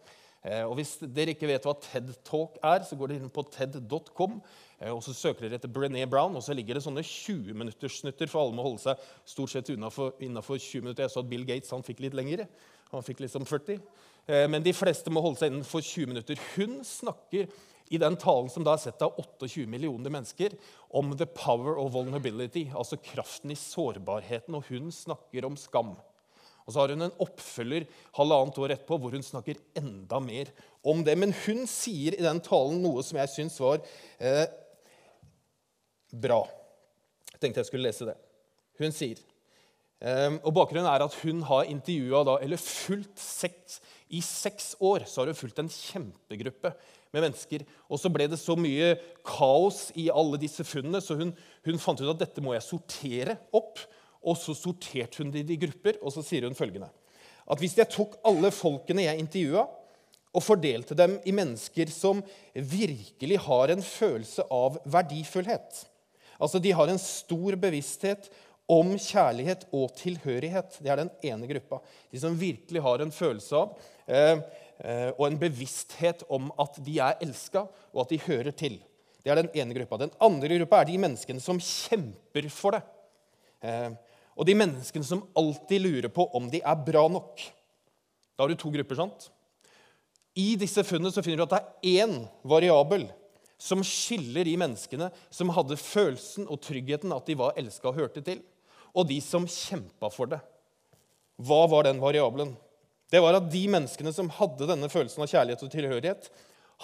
Og 0.48 0.76
Hvis 0.78 0.94
dere 1.02 1.34
ikke 1.34 1.48
vet 1.50 1.64
hva 1.66 1.74
TED 1.82 2.12
Talk 2.24 2.54
er, 2.64 2.84
så 2.86 2.96
går 2.96 3.10
dere 3.10 3.24
inn 3.26 3.32
på 3.34 3.42
ted.com. 3.52 4.36
Og 4.94 5.00
Så 5.04 5.12
søker 5.12 5.44
dere 5.44 5.58
etter 5.58 5.68
Brené 5.68 6.04
Brown, 6.08 6.36
og 6.38 6.44
så 6.46 6.54
ligger 6.54 6.78
det 6.78 6.84
sånne 6.84 7.02
20-minutterssnutter. 7.04 8.30
For 8.30 8.44
alle 8.44 8.56
må 8.56 8.64
holde 8.64 8.80
seg 8.84 9.02
stort 9.28 9.52
sett 9.52 9.68
innafor 9.74 10.14
20 10.22 10.86
minutter. 10.86 11.04
Jeg 11.04 11.12
så 11.12 11.24
at 11.24 11.28
Bill 11.28 11.44
Gates 11.44 11.74
han 11.74 11.84
fikk 11.84 12.04
litt 12.06 12.16
lengre. 12.16 12.46
Han 12.94 13.04
fikk 13.04 13.20
liksom 13.26 13.44
40. 13.50 13.82
Eh, 14.28 14.46
men 14.50 14.64
de 14.64 14.74
fleste 14.76 15.12
må 15.12 15.22
holde 15.24 15.40
seg 15.40 15.52
innenfor 15.52 15.84
20 15.84 16.12
minutter. 16.12 16.40
Hun 16.54 16.78
snakker 16.86 17.48
i 17.88 18.00
den 18.00 18.16
talen 18.20 18.50
som 18.52 18.64
da 18.66 18.74
er 18.74 18.82
sett 18.82 19.02
av 19.04 19.16
28 19.20 19.66
millioner 19.70 20.12
mennesker, 20.12 20.54
om 20.88 21.14
the 21.16 21.26
power 21.26 21.78
of 21.80 21.94
vulnerability, 21.94 22.66
altså 22.76 22.98
kraften 23.00 23.52
i 23.52 23.58
sårbarheten. 23.58 24.56
Og 24.56 24.68
hun 24.68 24.92
snakker 24.94 25.48
om 25.48 25.56
skam. 25.60 25.94
Og 26.68 26.74
så 26.74 26.82
har 26.82 26.92
hun 26.92 27.06
en 27.06 27.20
oppfølger 27.24 27.86
halvannet 28.18 28.58
år 28.60 28.74
etterpå 28.74 28.98
hvor 29.00 29.14
hun 29.16 29.24
snakker 29.24 29.60
enda 29.80 30.20
mer 30.20 30.50
om 30.84 31.00
det. 31.04 31.14
Men 31.16 31.32
hun 31.46 31.64
sier 31.70 32.12
i 32.12 32.24
den 32.24 32.42
talen 32.44 32.82
noe 32.84 33.04
som 33.06 33.16
jeg 33.22 33.32
syns 33.32 33.56
var 33.64 33.80
eh, 34.20 34.44
bra. 36.12 36.42
Jeg 37.32 37.40
tenkte 37.40 37.64
jeg 37.64 37.70
skulle 37.70 37.88
lese 37.88 38.10
det. 38.10 38.18
Hun 38.78 38.92
sier 38.94 39.20
um, 40.04 40.36
og 40.46 40.52
Bakgrunnen 40.54 40.90
er 40.90 41.02
at 41.02 41.16
hun 41.22 41.40
har 41.48 41.70
intervjua 41.72 42.36
eller 42.36 42.60
fulgt 42.60 43.16
seks, 43.18 43.80
I 44.12 44.20
seks 44.24 44.74
år 44.78 45.08
så 45.08 45.22
har 45.22 45.32
hun 45.32 45.40
fulgt 45.40 45.58
en 45.64 45.72
kjempegruppe 45.72 46.74
med 47.14 47.24
mennesker. 47.24 47.64
Og 47.88 48.00
så 48.00 48.10
ble 48.12 48.28
det 48.30 48.40
så 48.40 48.56
mye 48.58 48.94
kaos 49.26 49.88
i 49.98 50.08
alle 50.12 50.40
disse 50.40 50.66
funnene, 50.66 51.02
så 51.04 51.16
hun, 51.18 51.32
hun 51.66 51.82
fant 51.82 52.00
ut 52.02 52.12
at 52.12 52.22
dette 52.24 52.44
må 52.44 52.54
jeg 52.56 52.66
sortere 52.66 53.38
opp. 53.56 53.82
Og 54.24 54.38
så 54.40 54.54
sorterte 54.56 55.22
hun 55.22 55.32
det 55.34 55.46
i 55.50 55.60
grupper, 55.60 56.00
og 56.02 56.12
så 56.14 56.24
sier 56.26 56.48
hun 56.48 56.58
følgende 56.58 56.90
at 57.48 57.62
hvis 57.62 57.78
jeg 57.78 57.88
tok 57.88 58.18
alle 58.28 58.50
folkene 58.52 59.06
jeg 59.06 59.22
intervjua, 59.22 59.62
og 60.36 60.44
fordelte 60.44 60.92
dem 60.92 61.14
i 61.24 61.32
mennesker 61.32 61.88
som 61.88 62.20
virkelig 62.52 63.38
har 63.46 63.72
en 63.72 63.80
følelse 63.80 64.44
av 64.52 64.76
verdifullhet 64.84 65.86
Altså, 66.38 66.60
De 66.62 66.70
har 66.70 66.86
en 66.86 67.00
stor 67.02 67.56
bevissthet 67.58 68.28
om 68.70 68.92
kjærlighet 69.00 69.64
og 69.74 69.90
tilhørighet. 69.98 70.76
Det 70.78 70.92
er 70.92 71.00
den 71.00 71.10
ene 71.24 71.48
gruppa. 71.50 71.80
De 72.12 72.20
som 72.22 72.36
virkelig 72.38 72.82
har 72.84 73.02
en 73.02 73.10
følelse 73.10 73.56
av 73.58 73.72
eh, 74.06 74.44
og 74.78 75.24
en 75.26 75.38
bevissthet 75.40 76.22
om 76.30 76.52
at 76.62 76.76
de 76.86 77.00
er 77.02 77.18
elska, 77.24 77.64
og 77.92 78.04
at 78.04 78.12
de 78.12 78.20
hører 78.28 78.54
til. 78.54 78.76
Det 79.24 79.32
er 79.32 79.42
den 79.42 79.50
ene 79.60 79.74
gruppa. 79.76 79.98
Den 80.00 80.12
andre 80.22 80.60
gruppa 80.60 80.80
er 80.80 80.88
de 80.88 81.00
menneskene 81.02 81.42
som 81.42 81.58
kjemper 81.60 82.46
for 82.54 82.76
det. 82.76 82.82
Eh, 83.60 83.90
og 84.38 84.46
de 84.46 84.54
menneskene 84.56 85.04
som 85.06 85.24
alltid 85.36 85.82
lurer 85.82 86.12
på 86.14 86.28
om 86.38 86.46
de 86.50 86.62
er 86.62 86.84
bra 86.86 87.02
nok. 87.10 87.42
Da 88.32 88.44
har 88.44 88.48
du 88.48 88.56
to 88.56 88.70
grupper. 88.72 88.96
sant? 88.96 89.30
I 90.38 90.54
disse 90.56 90.84
funnene 90.86 91.10
så 91.12 91.24
finner 91.24 91.42
du 91.42 91.48
at 91.48 91.56
det 91.56 91.60
er 91.60 92.06
én 92.06 92.20
variabel 92.46 93.08
som 93.58 93.82
skiller 93.82 94.46
de 94.46 94.54
menneskene 94.56 95.10
som 95.34 95.50
hadde 95.50 95.76
følelsen 95.76 96.46
og 96.46 96.62
tryggheten 96.62 97.12
at 97.12 97.26
de 97.26 97.34
var 97.34 97.58
elska 97.58 97.90
og 97.90 97.98
hørte 97.98 98.22
til, 98.22 98.38
og 98.94 99.08
de 99.10 99.18
som 99.20 99.48
kjempa 99.50 100.08
for 100.14 100.30
det. 100.30 100.38
Hva 101.42 101.64
var 101.70 101.88
den 101.88 101.98
variabelen? 102.00 102.54
Det 103.08 103.20
var 103.24 103.38
at 103.38 103.48
de 103.50 103.64
menneskene 103.72 104.12
som 104.12 104.28
hadde 104.36 104.68
denne 104.68 104.90
følelsen 104.92 105.24
av 105.24 105.30
kjærlighet 105.32 105.64
og 105.64 105.72
tilhørighet, 105.72 106.28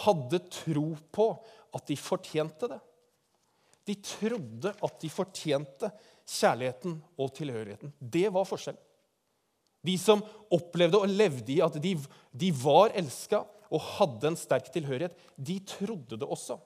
hadde 0.04 0.40
tro 0.50 0.88
på 1.14 1.28
at 1.76 1.87
de 1.90 1.97
fortjente 2.00 2.71
det. 2.71 2.81
De 3.85 3.97
trodde 4.00 4.73
at 4.73 5.00
de 5.02 5.11
fortjente 5.12 5.90
kjærligheten 6.25 6.97
og 7.21 7.33
tilhørigheten. 7.37 7.93
Det 8.00 8.31
var 8.33 8.49
forskjell. 8.49 8.78
De 9.85 9.99
som 10.00 10.23
opplevde 10.54 11.02
og 11.04 11.12
levde 11.12 11.52
i 11.52 11.61
at 11.64 11.76
de, 11.83 11.93
de 12.33 12.50
var 12.57 12.95
elska, 12.97 13.43
og 13.75 13.83
hadde 13.99 14.31
en 14.31 14.38
sterk 14.38 14.71
tilhørighet, 14.73 15.16
de 15.37 15.59
trodde 15.66 16.16
det 16.21 16.26
også. 16.28 16.57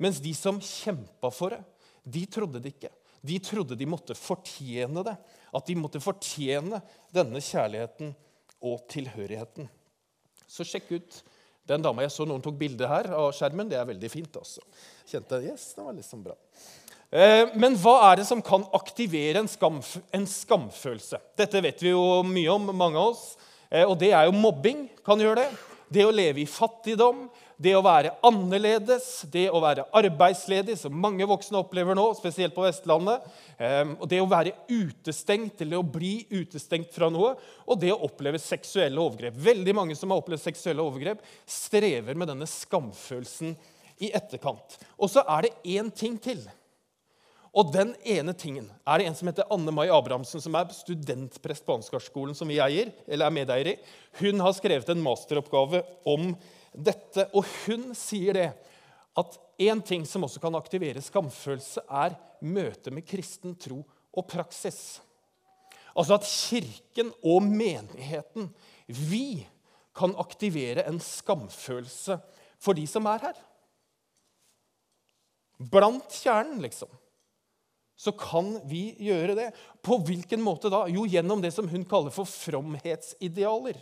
Mens 0.00 0.20
de 0.22 0.32
som 0.36 0.60
kjempa 0.62 1.30
for 1.34 1.52
det, 1.54 1.60
de 2.04 2.24
trodde 2.30 2.60
det 2.62 2.74
ikke. 2.74 2.92
De 3.24 3.38
trodde 3.42 3.76
de 3.76 3.88
måtte 3.88 4.16
fortjene 4.16 5.04
det. 5.06 5.14
At 5.54 5.66
de 5.68 5.76
måtte 5.78 6.02
fortjene 6.02 6.80
denne 7.14 7.40
kjærligheten 7.42 8.12
og 8.64 8.86
tilhørigheten. 8.90 9.68
Så 10.48 10.66
sjekk 10.66 10.94
ut 10.96 11.20
den 11.68 11.84
dama 11.84 12.04
jeg 12.04 12.12
så 12.12 12.26
noen 12.28 12.42
tok 12.44 12.56
bilde 12.60 12.88
her 12.88 13.10
av 13.16 13.30
skjermen. 13.36 13.68
Det 13.70 13.78
er 13.80 13.88
veldig 13.88 14.10
fint. 14.12 14.40
også. 14.40 14.64
Kjente, 15.08 15.40
yes, 15.44 15.70
det 15.76 15.84
var 15.84 15.96
liksom 15.96 16.24
bra. 16.24 16.36
Eh, 17.14 17.52
men 17.60 17.76
hva 17.80 17.94
er 18.10 18.20
det 18.20 18.26
som 18.28 18.42
kan 18.44 18.66
aktivere 18.76 19.40
en, 19.40 19.48
skam, 19.48 19.78
en 20.12 20.26
skamfølelse? 20.28 21.20
Dette 21.38 21.62
vet 21.64 21.84
vi 21.84 21.94
jo 21.94 22.24
mye 22.26 22.56
om, 22.56 22.72
mange 22.74 23.00
av 23.00 23.14
oss. 23.14 23.28
Eh, 23.70 23.84
og 23.84 23.96
det 24.00 24.12
er 24.12 24.28
jo 24.28 24.36
mobbing 24.36 24.88
kan 25.06 25.20
gjøre 25.20 25.44
det 25.44 25.48
det 25.94 26.04
å 26.06 26.14
leve 26.14 26.42
i 26.42 26.48
fattigdom, 26.48 27.26
det 27.56 27.74
å 27.76 27.82
være 27.84 28.14
annerledes, 28.26 29.24
det 29.30 29.46
å 29.52 29.60
være 29.62 29.86
arbeidsledig, 29.94 30.76
som 30.78 30.96
mange 30.98 31.26
voksne 31.28 31.60
opplever 31.60 31.96
nå, 31.96 32.06
spesielt 32.18 32.54
på 32.56 32.64
Vestlandet, 32.64 33.22
ehm, 33.58 33.94
og 34.00 34.08
det 34.10 34.20
å 34.22 34.30
være 34.30 34.56
utestengt 34.70 35.62
eller 35.62 35.80
å 35.80 35.86
bli 35.86 36.16
utestengt 36.32 36.90
fra 36.94 37.10
noe, 37.12 37.34
og 37.66 37.78
det 37.82 37.92
å 37.94 38.00
oppleve 38.08 38.42
seksuelle 38.42 39.00
overgrep. 39.00 39.38
Veldig 39.46 39.76
mange 39.76 39.98
som 39.98 40.10
har 40.10 40.22
opplevd 40.22 40.42
seksuelle 40.42 40.82
overgrep, 40.82 41.22
strever 41.46 42.18
med 42.18 42.32
denne 42.32 42.48
skamfølelsen 42.50 43.54
i 44.02 44.10
etterkant. 44.16 44.78
Og 44.98 45.12
så 45.12 45.22
er 45.36 45.46
det 45.46 45.56
én 45.76 45.90
ting 45.94 46.18
til. 46.18 46.42
Og 47.54 47.70
den 47.70 47.92
ene 48.02 48.34
tingen 48.34 48.66
er 48.82 48.98
det 48.98 49.06
en 49.06 49.14
som 49.14 49.28
heter 49.30 49.46
Anne 49.54 49.70
Mai 49.70 49.86
Abrahamsen, 49.86 50.42
som 50.42 50.56
er 50.58 50.72
studentprest 50.74 51.62
på 51.62 51.76
Ansgarskolen, 51.78 52.34
som 52.34 52.50
vi 52.50 52.58
eier, 52.58 52.90
eller 53.06 53.30
er 53.30 53.36
medeier 53.36 53.70
i. 53.70 53.78
Hun 54.18 54.42
har 54.42 54.56
skrevet 54.56 54.90
en 54.90 55.04
masteroppgave 55.04 55.84
om 56.10 56.32
dette, 56.74 57.28
og 57.32 57.46
hun 57.64 57.92
sier 57.96 58.36
det 58.36 58.48
at 59.18 59.38
en 59.64 59.82
ting 59.86 60.04
som 60.08 60.26
også 60.26 60.42
kan 60.42 60.58
aktivere 60.58 61.02
skamfølelse, 61.02 61.84
er 61.86 62.16
møte 62.44 62.90
med 62.92 63.06
kristen 63.06 63.54
tro 63.60 63.80
og 64.14 64.26
praksis. 64.30 64.98
Altså 65.94 66.18
at 66.18 66.26
Kirken 66.26 67.12
og 67.22 67.44
menigheten, 67.46 68.50
vi, 68.86 69.46
kan 69.94 70.10
aktivere 70.18 70.82
en 70.90 70.98
skamfølelse 70.98 72.16
for 72.58 72.74
de 72.74 72.82
som 72.90 73.06
er 73.06 73.28
her. 73.28 73.36
Blant 75.70 76.16
kjernen, 76.18 76.58
liksom 76.64 76.90
så 77.96 78.12
kan 78.18 78.56
vi 78.68 78.88
gjøre 78.98 79.36
det. 79.38 79.50
På 79.82 80.00
hvilken 80.02 80.42
måte 80.42 80.70
da? 80.72 80.84
Jo, 80.90 81.06
gjennom 81.08 81.42
det 81.42 81.52
som 81.54 81.68
hun 81.70 81.86
kaller 81.88 82.14
for 82.14 82.28
fromhetsidealer. 82.28 83.78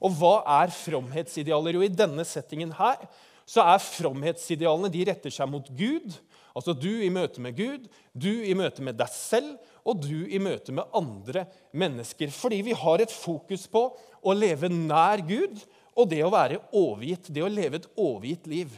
Og 0.00 0.16
hva 0.16 0.34
er 0.62 0.72
fromhetsidealer? 0.72 1.76
Jo, 1.76 1.84
i 1.84 1.92
denne 1.92 2.24
settingen 2.28 2.72
her 2.78 3.04
så 3.50 3.64
er 3.66 3.82
fromhetsidealene 3.82 4.92
de 4.92 5.04
retter 5.08 5.32
seg 5.34 5.48
mot 5.50 5.66
Gud 5.76 6.14
Altså 6.56 6.74
du 6.74 6.90
i 7.02 7.10
møte 7.12 7.42
med 7.42 7.54
Gud, 7.58 7.86
du 8.12 8.42
i 8.42 8.54
møte 8.58 8.82
med 8.82 8.98
deg 8.98 9.10
selv 9.14 9.54
og 9.86 10.02
du 10.02 10.26
i 10.26 10.40
møte 10.42 10.74
med 10.74 10.88
andre 10.96 11.46
mennesker. 11.72 12.32
Fordi 12.34 12.60
vi 12.66 12.76
har 12.76 13.02
et 13.02 13.12
fokus 13.14 13.66
på 13.70 13.86
å 14.20 14.34
leve 14.36 14.70
nær 14.72 15.22
Gud 15.26 15.62
og 15.94 16.10
det 16.10 16.22
å 16.26 16.32
være 16.32 16.60
overgitt. 16.76 17.30
Det 17.30 17.44
å 17.44 17.50
leve 17.50 17.80
et 17.80 17.88
overgitt 17.96 18.50
liv. 18.50 18.74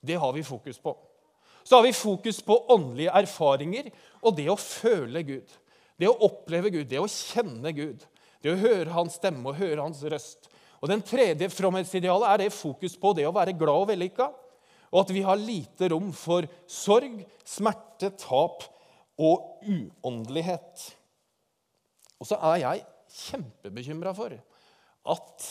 Det 0.00 0.16
har 0.20 0.32
vi 0.36 0.46
fokus 0.46 0.80
på. 0.80 0.94
Så 1.62 1.76
har 1.76 1.84
vi 1.84 1.94
fokus 1.94 2.40
på 2.42 2.56
åndelige 2.72 3.14
erfaringer 3.20 3.90
og 4.24 4.36
det 4.38 4.48
å 4.50 4.58
føle 4.58 5.22
Gud. 5.26 5.58
Det 6.00 6.08
å 6.08 6.16
oppleve 6.24 6.72
Gud, 6.72 6.88
det 6.88 7.02
å 7.02 7.10
kjenne 7.10 7.74
Gud. 7.76 8.06
Det 8.40 8.54
å 8.54 8.60
høre 8.62 8.94
hans 8.96 9.18
stemme 9.20 9.52
og 9.52 9.60
høre 9.60 9.84
hans 9.84 10.00
røst. 10.08 10.48
Og 10.80 10.88
Den 10.88 11.02
tredje 11.04 11.50
fromhetsidealet 11.52 12.28
er 12.28 12.42
det 12.42 12.54
fokus 12.56 12.96
på 12.96 13.12
det 13.16 13.26
å 13.28 13.34
være 13.36 13.56
glad 13.58 13.84
og 13.84 13.90
vellykka. 13.92 14.30
Og 14.90 15.04
at 15.04 15.12
vi 15.14 15.22
har 15.22 15.38
lite 15.38 15.90
rom 15.92 16.08
for 16.16 16.46
sorg, 16.66 17.20
smerte, 17.46 18.10
tap 18.18 18.64
og 19.20 19.60
uåndelighet. 19.62 20.86
Og 22.20 22.28
så 22.28 22.38
er 22.50 22.62
jeg 22.64 22.86
kjempebekymra 23.20 24.14
for 24.16 24.34
at 25.10 25.50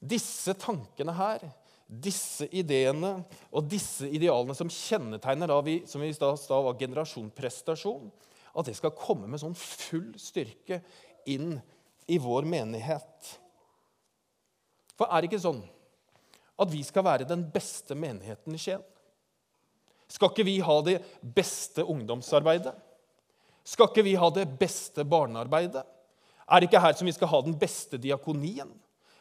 disse 0.00 0.54
tankene 0.60 1.14
her, 1.16 1.46
disse 1.86 2.48
ideene 2.50 3.20
og 3.54 3.68
disse 3.70 4.08
idealene 4.10 4.56
som 4.58 4.70
kjennetegner 4.72 5.50
da 5.50 5.58
vi, 5.64 5.80
som 5.86 6.02
vi 6.02 6.12
da 6.18 6.32
var 6.34 6.78
generasjonprestasjon, 6.80 8.08
at 8.56 8.68
det 8.68 8.76
skal 8.78 8.94
komme 8.96 9.28
med 9.30 9.40
sånn 9.42 9.56
full 9.56 10.12
styrke 10.20 10.80
inn 11.30 11.56
i 12.10 12.18
vår 12.22 12.46
menighet. 12.48 13.36
For 14.96 15.08
er 15.10 15.22
det 15.22 15.30
ikke 15.30 15.44
sånn 15.44 15.62
at 16.56 16.72
vi 16.72 16.80
skal 16.86 17.04
være 17.04 17.28
den 17.28 17.42
beste 17.52 17.96
menigheten 17.98 18.56
i 18.56 18.60
Skien? 18.60 18.84
Skal 20.08 20.30
ikke 20.30 20.46
vi 20.46 20.56
ha 20.62 20.76
det 20.86 21.00
beste 21.20 21.84
ungdomsarbeidet? 21.84 22.72
Skal 23.66 23.90
ikke 23.90 24.06
vi 24.06 24.14
ha 24.16 24.30
det 24.30 24.46
beste 24.60 25.04
barnearbeidet? 25.04 25.82
Er 26.46 26.62
det 26.62 26.68
ikke 26.68 26.80
her 26.80 26.94
som 26.94 27.08
vi 27.08 27.14
skal 27.16 27.30
ha 27.32 27.40
den 27.42 27.56
beste 27.58 27.98
diakonien? 27.98 28.70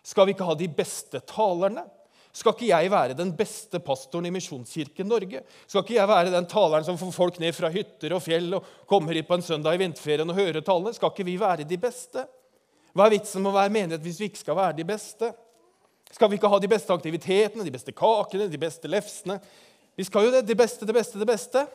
Skal 0.06 0.28
vi 0.28 0.36
ikke 0.36 0.46
ha 0.46 0.54
de 0.58 0.70
beste 0.70 1.20
talerne? 1.26 1.88
Skal 2.36 2.54
ikke 2.54 2.68
jeg 2.68 2.92
være 2.92 3.16
den 3.18 3.32
beste 3.34 3.80
pastoren 3.80 4.28
i 4.28 4.34
Misjonskirken 4.36 5.08
Norge? 5.08 5.42
Skal 5.66 5.82
ikke 5.82 5.96
jeg 5.96 6.10
være 6.12 6.34
den 6.34 6.48
taleren 6.52 6.86
som 6.86 7.00
får 7.00 7.14
folk 7.16 7.40
ned 7.42 7.56
fra 7.56 7.72
hytter 7.74 8.14
og 8.14 8.22
fjell 8.22 8.58
og 8.58 8.68
kommer 8.90 9.16
hit 9.18 9.28
på 9.30 9.38
en 9.40 9.46
søndag 9.46 9.78
i 9.78 9.82
vinterferien 9.82 10.30
og 10.30 10.38
hører 10.38 10.62
talene? 10.62 10.94
Skal 10.94 11.14
ikke 11.14 11.26
vi 11.26 11.40
være 11.42 11.66
de 11.66 11.80
beste? 11.80 12.26
Hva 12.94 13.08
er 13.08 13.16
vitsen 13.16 13.42
med 13.42 13.54
å 13.54 13.58
være 13.58 13.74
menighet 13.74 14.04
hvis 14.04 14.20
vi 14.22 14.30
ikke 14.30 14.44
skal 14.44 14.60
være 14.60 14.78
de 14.78 14.86
beste? 14.88 15.32
Skal 16.16 16.32
vi 16.32 16.38
ikke 16.40 16.48
ha 16.48 16.60
de 16.64 16.72
beste 16.72 16.96
aktivitetene, 16.96 17.66
de 17.66 17.74
beste 17.74 17.92
kakene, 17.92 18.48
de 18.48 18.60
beste 18.60 18.88
lefsene? 18.88 19.36
Vi 20.00 20.06
skal 20.08 20.28
jo 20.28 20.32
det. 20.32 20.46
Det 20.48 20.56
beste, 20.56 20.88
det 20.88 20.96
beste, 20.96 21.20
det 21.20 21.28
beste. 21.28 21.66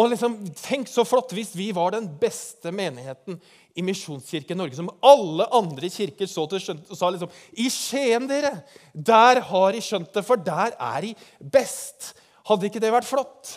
Og 0.00 0.10
liksom, 0.10 0.36
Tenk 0.58 0.90
så 0.90 1.04
flott 1.06 1.34
hvis 1.36 1.52
vi 1.54 1.68
var 1.76 1.94
den 1.94 2.08
beste 2.20 2.72
menigheten 2.74 3.38
i 3.78 3.84
Misjonskirken 3.86 4.58
Norge, 4.58 4.74
som 4.78 4.90
alle 5.06 5.46
andre 5.54 5.90
kirker 5.92 6.26
så 6.30 6.46
til 6.50 6.62
skjønt, 6.64 6.88
og 6.90 6.98
sa 6.98 7.10
liksom 7.12 7.30
I 7.62 7.68
Skien, 7.70 8.26
dere! 8.30 8.52
Der 8.94 9.42
har 9.46 9.76
de 9.76 9.84
skjønt 9.84 10.10
det, 10.16 10.24
for 10.26 10.40
der 10.40 10.74
er 10.74 11.06
de 11.06 11.14
best. 11.38 12.14
Hadde 12.50 12.66
ikke 12.66 12.82
det 12.82 12.90
vært 12.94 13.06
flott? 13.06 13.54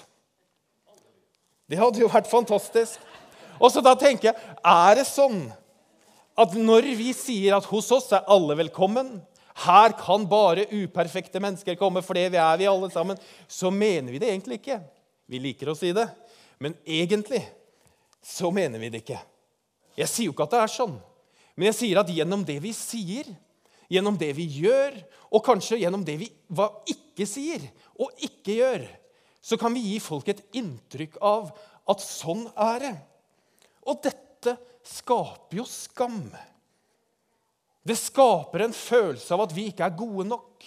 Det 1.65 1.81
hadde 1.81 2.03
jo 2.03 2.12
vært 2.13 2.29
fantastisk. 2.29 3.01
Og 3.57 3.71
så 3.73 3.81
da 3.81 3.95
tenker 3.97 4.31
jeg, 4.31 4.55
er 4.62 5.00
det 5.00 5.09
sånn 5.09 5.47
at 6.40 6.56
når 6.58 6.88
vi 6.98 7.12
sier 7.16 7.56
at 7.58 7.68
hos 7.70 7.92
oss 7.94 8.10
er 8.16 8.25
alle 8.32 8.58
velkommen, 8.58 9.16
her 9.63 9.94
kan 10.00 10.25
bare 10.25 10.66
uperfekte 10.72 11.42
mennesker 11.44 11.78
komme, 11.78 12.02
for 12.02 12.18
det 12.18 12.34
er 12.34 12.58
vi 12.58 12.70
alle 12.70 12.90
sammen, 12.94 13.20
så 13.48 13.70
mener 13.70 14.10
vi 14.13 14.22
det 14.22 14.32
egentlig 14.32 14.58
ikke. 14.62 14.80
Vi 15.30 15.42
liker 15.42 15.70
å 15.70 15.78
si 15.78 15.92
det, 15.94 16.08
men 16.58 16.74
egentlig 16.86 17.44
så 18.24 18.50
mener 18.54 18.82
vi 18.82 18.90
det 18.90 19.04
ikke. 19.04 19.20
Jeg 20.00 20.10
sier 20.10 20.30
jo 20.30 20.34
ikke 20.34 20.48
at 20.48 20.56
det 20.56 20.63
er 20.63 20.74
sånn, 20.74 20.98
men 21.54 21.69
jeg 21.69 21.78
sier 21.84 22.02
at 22.02 22.10
gjennom 22.10 22.41
det 22.48 22.58
vi 22.63 22.74
sier, 22.74 23.30
gjennom 23.93 24.17
det 24.17 24.32
vi 24.34 24.48
gjør, 24.63 24.98
og 25.34 25.46
kanskje 25.46 25.84
gjennom 25.84 26.02
det 26.06 26.17
vi 26.24 26.32
hva 26.54 26.72
ikke 26.89 27.28
sier 27.30 27.62
og 28.02 28.10
ikke 28.26 28.58
gjør, 28.58 28.88
så 29.43 29.60
kan 29.60 29.74
vi 29.76 29.86
gi 29.91 30.00
folk 30.02 30.30
et 30.32 30.41
inntrykk 30.56 31.19
av 31.22 31.52
at 31.91 32.02
sånn 32.02 32.48
er 32.56 32.80
det. 32.82 32.93
Og 33.86 34.00
dette 34.02 34.56
skaper 34.84 35.60
jo 35.62 35.65
skam. 35.67 36.26
Det 37.84 37.96
skaper 38.00 38.65
en 38.65 38.76
følelse 38.76 39.36
av 39.36 39.46
at 39.46 39.56
vi 39.56 39.67
ikke 39.72 39.88
er 39.88 39.98
gode 39.98 40.28
nok, 40.30 40.63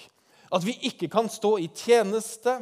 at 0.52 0.64
vi 0.64 0.76
ikke 0.88 1.08
kan 1.12 1.30
stå 1.32 1.56
i 1.64 1.70
tjeneste. 1.72 2.58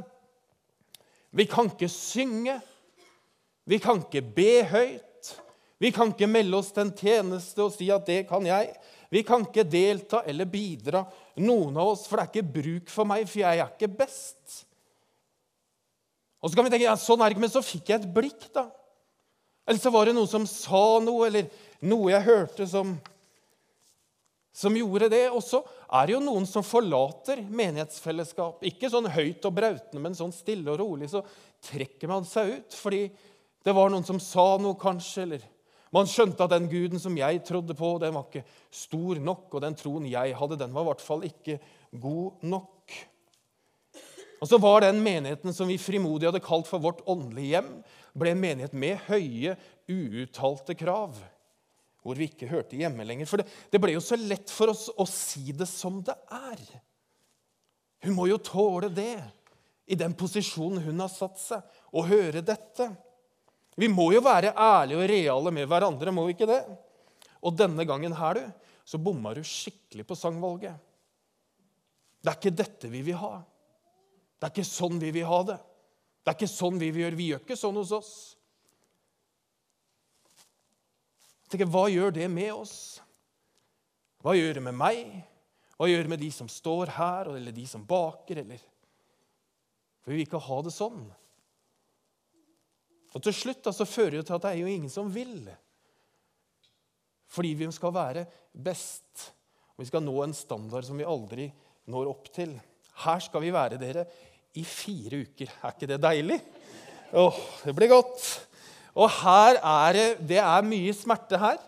Vi 1.34 1.46
kan 1.50 1.70
ikke 1.72 1.90
synge, 1.90 2.60
vi 3.66 3.80
kan 3.82 4.02
ikke 4.04 4.22
be 4.36 4.62
høyt, 4.70 5.32
vi 5.82 5.90
kan 5.92 6.12
ikke 6.14 6.30
melde 6.30 6.60
oss 6.60 6.70
til 6.72 6.86
en 6.86 6.94
tjeneste 6.94 7.64
og 7.64 7.74
si 7.74 7.90
at 7.90 8.06
'det 8.06 8.28
kan 8.28 8.46
jeg'. 8.46 8.76
Vi 9.10 9.22
kan 9.22 9.44
ikke 9.46 9.62
delta 9.62 10.22
eller 10.26 10.44
bidra, 10.44 11.04
noen 11.36 11.76
av 11.76 11.88
oss, 11.92 12.06
for 12.06 12.16
det 12.16 12.24
er 12.24 12.30
ikke 12.32 12.62
bruk 12.62 12.88
for 12.90 13.04
meg, 13.04 13.28
for 13.28 13.38
jeg 13.38 13.58
er 13.58 13.68
ikke 13.70 13.96
best. 13.98 14.64
Og 16.42 16.50
så 16.50 16.56
kan 16.56 16.64
vi 16.64 16.70
tenke 16.70 16.88
ja, 16.88 16.96
sånn 16.96 17.20
er 17.22 17.30
det 17.30 17.36
ikke, 17.36 17.44
men 17.46 17.52
så 17.52 17.62
fikk 17.62 17.88
jeg 17.88 18.00
et 18.00 18.14
blikk, 18.14 18.48
da. 18.52 18.66
Eller 19.66 19.80
så 19.80 19.90
var 19.90 20.06
det 20.06 20.14
noen 20.16 20.30
som 20.30 20.46
sa 20.48 21.00
noe, 21.00 21.28
eller 21.28 21.48
noe 21.84 22.12
jeg 22.12 22.26
hørte 22.26 22.66
som, 22.68 22.92
som 24.52 24.76
gjorde 24.76 25.08
det. 25.12 25.24
Og 25.32 25.40
så 25.44 25.62
er 25.88 26.06
det 26.06 26.16
jo 26.16 26.24
noen 26.24 26.46
som 26.48 26.66
forlater 26.66 27.40
menighetsfellesskap. 27.48 28.64
Ikke 28.68 28.90
sånn 28.92 29.08
høyt 29.14 29.46
og 29.48 29.56
brautende, 29.56 30.02
men 30.04 30.18
sånn 30.18 30.34
stille 30.36 30.74
og 30.74 30.82
rolig. 30.82 31.08
Så 31.12 31.24
trekker 31.70 32.12
man 32.12 32.28
seg 32.28 32.58
ut 32.58 32.76
fordi 32.76 33.06
det 33.64 33.72
var 33.72 33.88
noen 33.88 34.04
som 34.04 34.20
sa 34.20 34.58
noe, 34.60 34.76
kanskje. 34.76 35.24
eller 35.24 35.48
Man 35.96 36.10
skjønte 36.10 36.44
at 36.44 36.52
den 36.52 36.68
guden 36.68 37.00
som 37.00 37.16
jeg 37.16 37.40
trodde 37.48 37.76
på, 37.78 37.94
den 38.02 38.12
var 38.16 38.28
ikke 38.28 38.44
stor 38.68 39.20
nok. 39.22 39.48
Og 39.48 39.64
den 39.64 39.80
troen 39.80 40.10
jeg 40.10 40.36
hadde, 40.36 40.60
den 40.60 40.76
var 40.76 40.84
i 40.84 40.90
hvert 40.92 41.04
fall 41.04 41.24
ikke 41.24 41.56
god 42.04 42.44
nok. 42.52 42.98
Og 44.44 44.48
så 44.50 44.58
var 44.60 44.82
den 44.84 44.98
menigheten 45.00 45.54
som 45.56 45.70
vi 45.70 45.80
frimodig 45.80 46.28
hadde 46.28 46.42
kalt 46.44 46.68
for 46.68 46.82
vårt 46.84 47.00
åndelige 47.08 47.54
hjem, 47.54 47.70
ble 48.12 48.34
en 48.34 48.42
menighet 48.42 48.74
med 48.76 49.00
høye, 49.06 49.54
uuttalte 49.88 50.76
krav. 50.76 51.16
Hvor 52.04 52.18
vi 52.18 52.26
ikke 52.28 52.50
hørte 52.50 52.76
hjemme 52.76 53.06
lenger. 53.08 53.30
For 53.30 53.40
det, 53.40 53.46
det 53.72 53.80
ble 53.80 53.94
jo 53.94 54.02
så 54.04 54.18
lett 54.20 54.52
for 54.52 54.74
oss 54.74 54.90
å 55.00 55.06
si 55.08 55.54
det 55.56 55.68
som 55.70 56.02
det 56.04 56.12
er. 56.28 56.60
Hun 58.04 58.18
må 58.18 58.26
jo 58.28 58.36
tåle 58.44 58.92
det, 58.92 59.16
i 59.88 59.96
den 59.96 60.12
posisjonen 60.16 60.84
hun 60.84 61.00
har 61.00 61.12
satt 61.12 61.40
seg, 61.40 61.64
å 61.96 62.04
høre 62.04 62.44
dette. 62.44 62.90
Vi 63.80 63.88
må 63.88 64.10
jo 64.12 64.20
være 64.24 64.52
ærlige 64.52 65.00
og 65.00 65.08
reale 65.08 65.54
med 65.56 65.70
hverandre, 65.72 66.12
må 66.12 66.26
vi 66.28 66.36
ikke 66.36 66.50
det? 66.52 66.60
Og 67.40 67.56
denne 67.56 67.88
gangen 67.88 68.12
her, 68.20 68.44
du, 68.44 68.70
så 68.84 69.00
bomma 69.00 69.32
du 69.32 69.40
skikkelig 69.40 70.04
på 70.04 70.20
sangvalget. 70.20 70.76
Det 72.20 72.28
er 72.28 72.40
ikke 72.42 72.56
dette 72.60 72.92
vi 72.92 73.00
vil 73.08 73.20
ha. 73.24 73.38
Det 74.44 74.50
er 74.50 74.52
ikke 74.58 74.68
sånn 74.68 74.98
vi 75.00 75.08
vil 75.08 75.24
ha 75.24 75.38
det. 75.48 75.54
Det 76.20 76.28
er 76.28 76.36
ikke 76.36 76.52
sånn 76.52 76.76
vi 76.76 76.90
vil 76.92 77.06
gjøre. 77.06 77.16
Vi 77.16 77.26
gjør 77.30 77.38
ikke 77.40 77.56
sånn 77.56 77.78
hos 77.80 77.92
oss. 77.96 78.10
Jeg 81.46 81.54
tenker, 81.54 81.70
Hva 81.72 81.86
gjør 81.88 82.12
det 82.12 82.26
med 82.28 82.50
oss? 82.52 82.74
Hva 84.20 84.34
gjør 84.36 84.58
det 84.58 84.64
med 84.66 84.76
meg? 84.76 85.14
Hva 85.78 85.88
gjør 85.88 86.04
det 86.04 86.12
med 86.12 86.20
de 86.20 86.28
som 86.36 86.50
står 86.52 86.92
her, 86.92 87.30
eller 87.38 87.56
de 87.56 87.64
som 87.70 87.86
baker? 87.88 88.42
eller... 88.42 88.60
For 90.02 90.12
vi 90.12 90.18
vil 90.18 90.26
ikke 90.26 90.42
ha 90.44 90.60
det 90.66 90.74
sånn. 90.76 91.00
Og 93.16 93.24
til 93.24 93.36
slutt 93.38 93.72
så 93.72 93.88
fører 93.88 94.18
det 94.18 94.26
til 94.28 94.36
at 94.36 94.44
det 94.44 94.52
er 94.52 94.60
jo 94.60 94.74
ingen 94.74 94.92
som 94.92 95.08
vil. 95.08 95.48
Fordi 97.32 97.54
vi 97.64 97.72
skal 97.72 97.96
være 97.96 98.26
best. 98.52 99.30
Vi 99.80 99.88
skal 99.88 100.04
nå 100.04 100.18
en 100.20 100.36
standard 100.36 100.84
som 100.84 101.00
vi 101.00 101.08
aldri 101.08 101.48
når 101.88 102.12
opp 102.12 102.28
til. 102.36 102.52
Her 103.08 103.24
skal 103.24 103.40
vi 103.40 103.56
være 103.56 103.80
dere 103.80 104.04
i 104.54 104.64
fire 104.66 105.24
uker. 105.26 105.50
Er 105.62 105.74
ikke 105.74 105.90
det 105.90 106.00
deilig? 106.02 106.40
Åh, 107.14 107.38
det 107.64 107.74
blir 107.76 107.92
godt. 107.92 108.26
Og 108.94 109.10
her 109.22 109.58
er 109.58 109.96
det, 109.96 110.06
det 110.34 110.40
er 110.42 110.66
mye 110.66 110.94
smerte 110.94 111.38
her. 111.40 111.58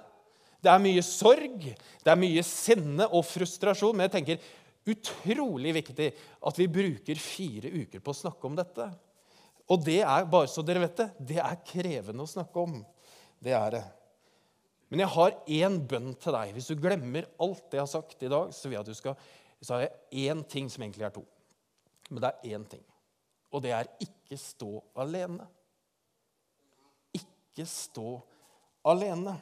Det 0.62 0.70
er 0.72 0.82
mye 0.82 1.02
sorg, 1.04 1.66
det 2.02 2.10
er 2.10 2.18
mye 2.18 2.42
sinne 2.46 3.06
og 3.14 3.26
frustrasjon. 3.28 3.94
Men 3.94 4.08
jeg 4.08 4.14
tenker 4.16 4.46
utrolig 4.86 5.74
viktig 5.76 6.08
at 6.46 6.58
vi 6.58 6.70
bruker 6.70 7.20
fire 7.20 7.70
uker 7.74 8.02
på 8.02 8.14
å 8.14 8.20
snakke 8.22 8.48
om 8.48 8.56
dette. 8.58 8.88
Og 9.70 9.82
det 9.82 10.00
er 10.06 10.26
bare 10.30 10.50
så 10.50 10.62
dere 10.62 10.84
vet 10.84 10.98
det, 11.00 11.08
det 11.34 11.38
er 11.42 11.62
krevende 11.66 12.26
å 12.26 12.30
snakke 12.30 12.62
om. 12.62 12.80
Det 13.42 13.54
er 13.54 13.78
det. 13.78 13.84
Men 14.90 15.02
jeg 15.02 15.12
har 15.16 15.38
én 15.58 15.78
bønn 15.90 16.12
til 16.22 16.36
deg. 16.36 16.52
Hvis 16.54 16.70
du 16.70 16.78
glemmer 16.78 17.26
alt 17.42 17.64
det 17.70 17.80
jeg 17.80 17.82
har 17.82 17.90
sagt 17.90 18.22
i 18.22 18.30
dag, 18.30 18.52
så, 18.54 18.68
vil 18.68 18.76
jeg 18.76 18.84
at 18.84 18.90
du 18.90 18.98
skal, 18.98 19.16
så 19.58 19.74
har 19.74 19.86
jeg 19.88 20.30
én 20.30 20.44
ting 20.46 20.70
som 20.70 20.84
egentlig 20.86 21.08
er 21.08 21.14
to. 21.16 21.24
Men 22.08 22.22
det 22.22 22.30
er 22.30 22.54
én 22.56 22.64
ting. 22.70 22.84
Og 23.54 23.62
det 23.64 23.72
er 23.74 23.90
ikke 24.02 24.38
stå 24.38 24.70
alene. 25.02 25.46
Ikke 27.16 27.66
stå 27.68 28.08
alene. 28.86 29.36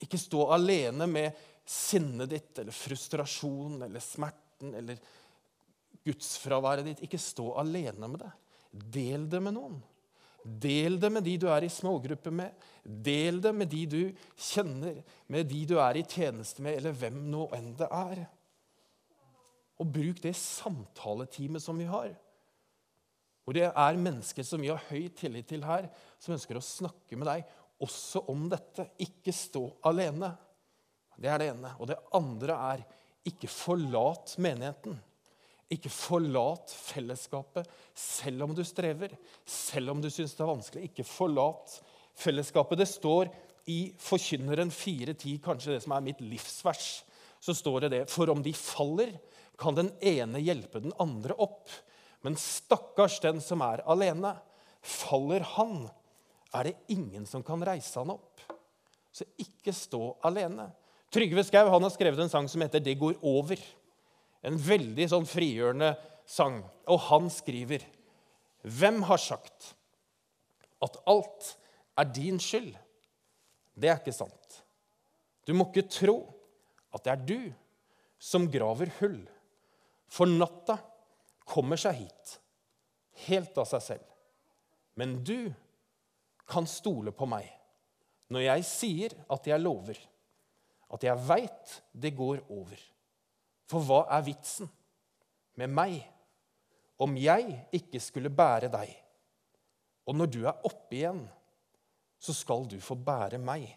Ikke 0.00 0.20
stå 0.20 0.46
alene 0.54 1.08
med 1.10 1.46
sinnet 1.70 2.30
ditt 2.30 2.58
eller 2.62 2.74
frustrasjon 2.74 3.82
eller 3.84 4.02
smerten 4.02 4.74
eller 4.74 5.00
gudsfraværet 6.06 6.88
ditt. 6.88 7.04
Ikke 7.06 7.20
stå 7.20 7.52
alene 7.60 8.08
med 8.08 8.24
det. 8.24 8.32
del 8.70 9.28
det 9.30 9.40
med 9.42 9.56
noen. 9.56 9.80
Del 10.42 10.96
det 11.00 11.10
med 11.12 11.24
de 11.26 11.36
du 11.42 11.48
er 11.52 11.66
i 11.66 11.72
smågruppe 11.72 12.30
med. 12.32 12.54
Del 12.84 13.42
det 13.44 13.52
med 13.54 13.68
de 13.68 13.80
du 13.86 14.00
kjenner, 14.38 15.02
med 15.28 15.48
de 15.50 15.64
du 15.68 15.76
er 15.82 15.98
i 16.00 16.04
tjeneste 16.06 16.64
med, 16.64 16.78
eller 16.78 16.96
hvem 16.96 17.18
nå 17.28 17.48
enn 17.56 17.74
det 17.76 17.88
er. 17.92 18.22
Og 19.80 19.88
bruk 19.88 20.20
det 20.22 20.34
samtaleteamet 20.36 21.64
som 21.64 21.78
vi 21.80 21.88
har. 21.88 22.12
Hvor 23.44 23.56
det 23.56 23.66
er 23.70 24.00
mennesker 24.04 24.44
som 24.46 24.60
vi 24.62 24.68
har 24.70 24.82
høy 24.90 25.08
tillit 25.16 25.48
til 25.50 25.64
her, 25.64 25.88
som 26.20 26.36
ønsker 26.36 26.58
å 26.58 26.64
snakke 26.64 27.16
med 27.18 27.30
deg 27.30 27.48
også 27.80 28.26
om 28.30 28.44
dette. 28.52 28.90
Ikke 29.00 29.32
stå 29.34 29.64
alene. 29.88 30.30
Det 31.16 31.30
er 31.32 31.40
det 31.40 31.52
ene. 31.54 31.72
Og 31.80 31.88
det 31.90 32.00
andre 32.16 32.58
er 32.72 32.84
ikke 33.28 33.48
forlat 33.50 34.36
menigheten. 34.40 34.98
Ikke 35.70 35.92
forlat 35.92 36.72
fellesskapet 36.74 37.68
selv 37.94 38.48
om 38.48 38.54
du 38.56 38.64
strever, 38.66 39.12
selv 39.46 39.92
om 39.92 40.00
du 40.02 40.08
syns 40.10 40.34
det 40.34 40.42
er 40.44 40.50
vanskelig. 40.50 40.88
Ikke 40.90 41.06
forlat 41.06 41.76
fellesskapet. 42.18 42.80
Det 42.80 42.88
står 42.90 43.30
i 43.70 43.80
Forkynneren 44.02 44.72
4.10, 44.74 45.38
kanskje 45.44 45.76
det 45.76 45.84
som 45.84 45.94
er 45.94 46.04
mitt 46.04 46.22
livsvers, 46.24 47.04
så 47.40 47.54
står 47.56 47.86
det 47.86 47.92
det. 47.94 48.02
For 48.10 48.32
om 48.32 48.42
de 48.42 48.52
faller, 48.56 49.14
kan 49.60 49.76
den 49.76 49.92
ene 50.00 50.40
hjelpe 50.42 50.80
den 50.82 50.94
andre 51.02 51.36
opp. 51.36 51.68
Men 52.24 52.36
stakkars 52.40 53.20
den 53.20 53.40
som 53.44 53.62
er 53.64 53.82
alene. 53.88 54.34
Faller 54.80 55.44
han, 55.56 55.84
er 56.56 56.70
det 56.70 56.78
ingen 56.92 57.26
som 57.28 57.44
kan 57.46 57.62
reise 57.64 58.00
han 58.00 58.12
opp. 58.14 58.40
Så 59.12 59.26
ikke 59.40 59.74
stå 59.76 60.14
alene. 60.26 60.70
Trygve 61.10 61.42
Skau 61.44 61.68
har 61.68 61.90
skrevet 61.90 62.22
en 62.22 62.32
sang 62.32 62.48
som 62.48 62.62
heter 62.62 62.80
'Det 62.80 62.98
går 62.98 63.20
over'. 63.22 63.62
En 64.42 64.56
veldig 64.56 65.08
sånn 65.08 65.26
frigjørende 65.26 65.96
sang. 66.26 66.62
Og 66.86 67.00
han 67.00 67.30
skriver 67.30 67.84
Hvem 68.62 69.02
har 69.02 69.16
sagt 69.16 69.74
at 70.82 70.96
alt 71.06 71.56
er 71.98 72.04
din 72.04 72.38
skyld? 72.38 72.76
Det 73.74 73.88
er 73.88 73.98
ikke 73.98 74.12
sant. 74.12 74.62
Du 75.46 75.54
må 75.54 75.66
ikke 75.66 75.88
tro 75.88 76.34
at 76.92 77.04
det 77.04 77.12
er 77.12 77.26
du 77.26 77.52
som 78.18 78.50
graver 78.50 78.92
hull. 79.00 79.28
For 80.10 80.26
natta 80.26 80.76
kommer 81.46 81.78
seg 81.80 82.00
hit, 82.02 82.36
helt 83.26 83.58
av 83.58 83.68
seg 83.70 83.82
selv. 83.84 84.06
Men 84.98 85.20
du 85.24 85.52
kan 86.50 86.66
stole 86.66 87.14
på 87.14 87.28
meg 87.30 87.46
når 88.30 88.44
jeg 88.44 88.66
sier 88.66 89.14
at 89.30 89.46
jeg 89.46 89.62
lover, 89.62 89.98
at 90.90 91.06
jeg 91.06 91.26
veit 91.26 91.76
det 91.90 92.12
går 92.18 92.42
over. 92.50 92.78
For 93.70 93.86
hva 93.86 94.04
er 94.16 94.26
vitsen 94.26 94.70
med 95.58 95.70
meg 95.70 95.98
om 97.02 97.14
jeg 97.18 97.54
ikke 97.78 98.02
skulle 98.02 98.32
bære 98.34 98.70
deg? 98.70 98.90
Og 100.10 100.18
når 100.18 100.30
du 100.30 100.40
er 100.42 100.66
oppe 100.66 100.98
igjen, 100.98 101.22
så 102.20 102.34
skal 102.34 102.66
du 102.70 102.76
få 102.82 102.96
bære 102.98 103.38
meg 103.42 103.68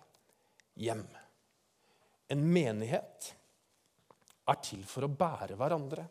hjem. 0.82 1.06
En 2.34 2.41
menighet 2.41 3.30
er 4.50 4.62
til 4.65 4.82
for 4.89 5.06
å 5.06 5.13
bære 5.13 5.58
hverandre 5.60 6.08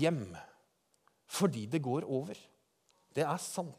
hjem 0.00 0.24
fordi 1.32 1.66
det 1.70 1.80
går 1.84 2.04
over. 2.04 2.36
Det 3.12 3.24
er 3.24 3.40
sant. 3.40 3.78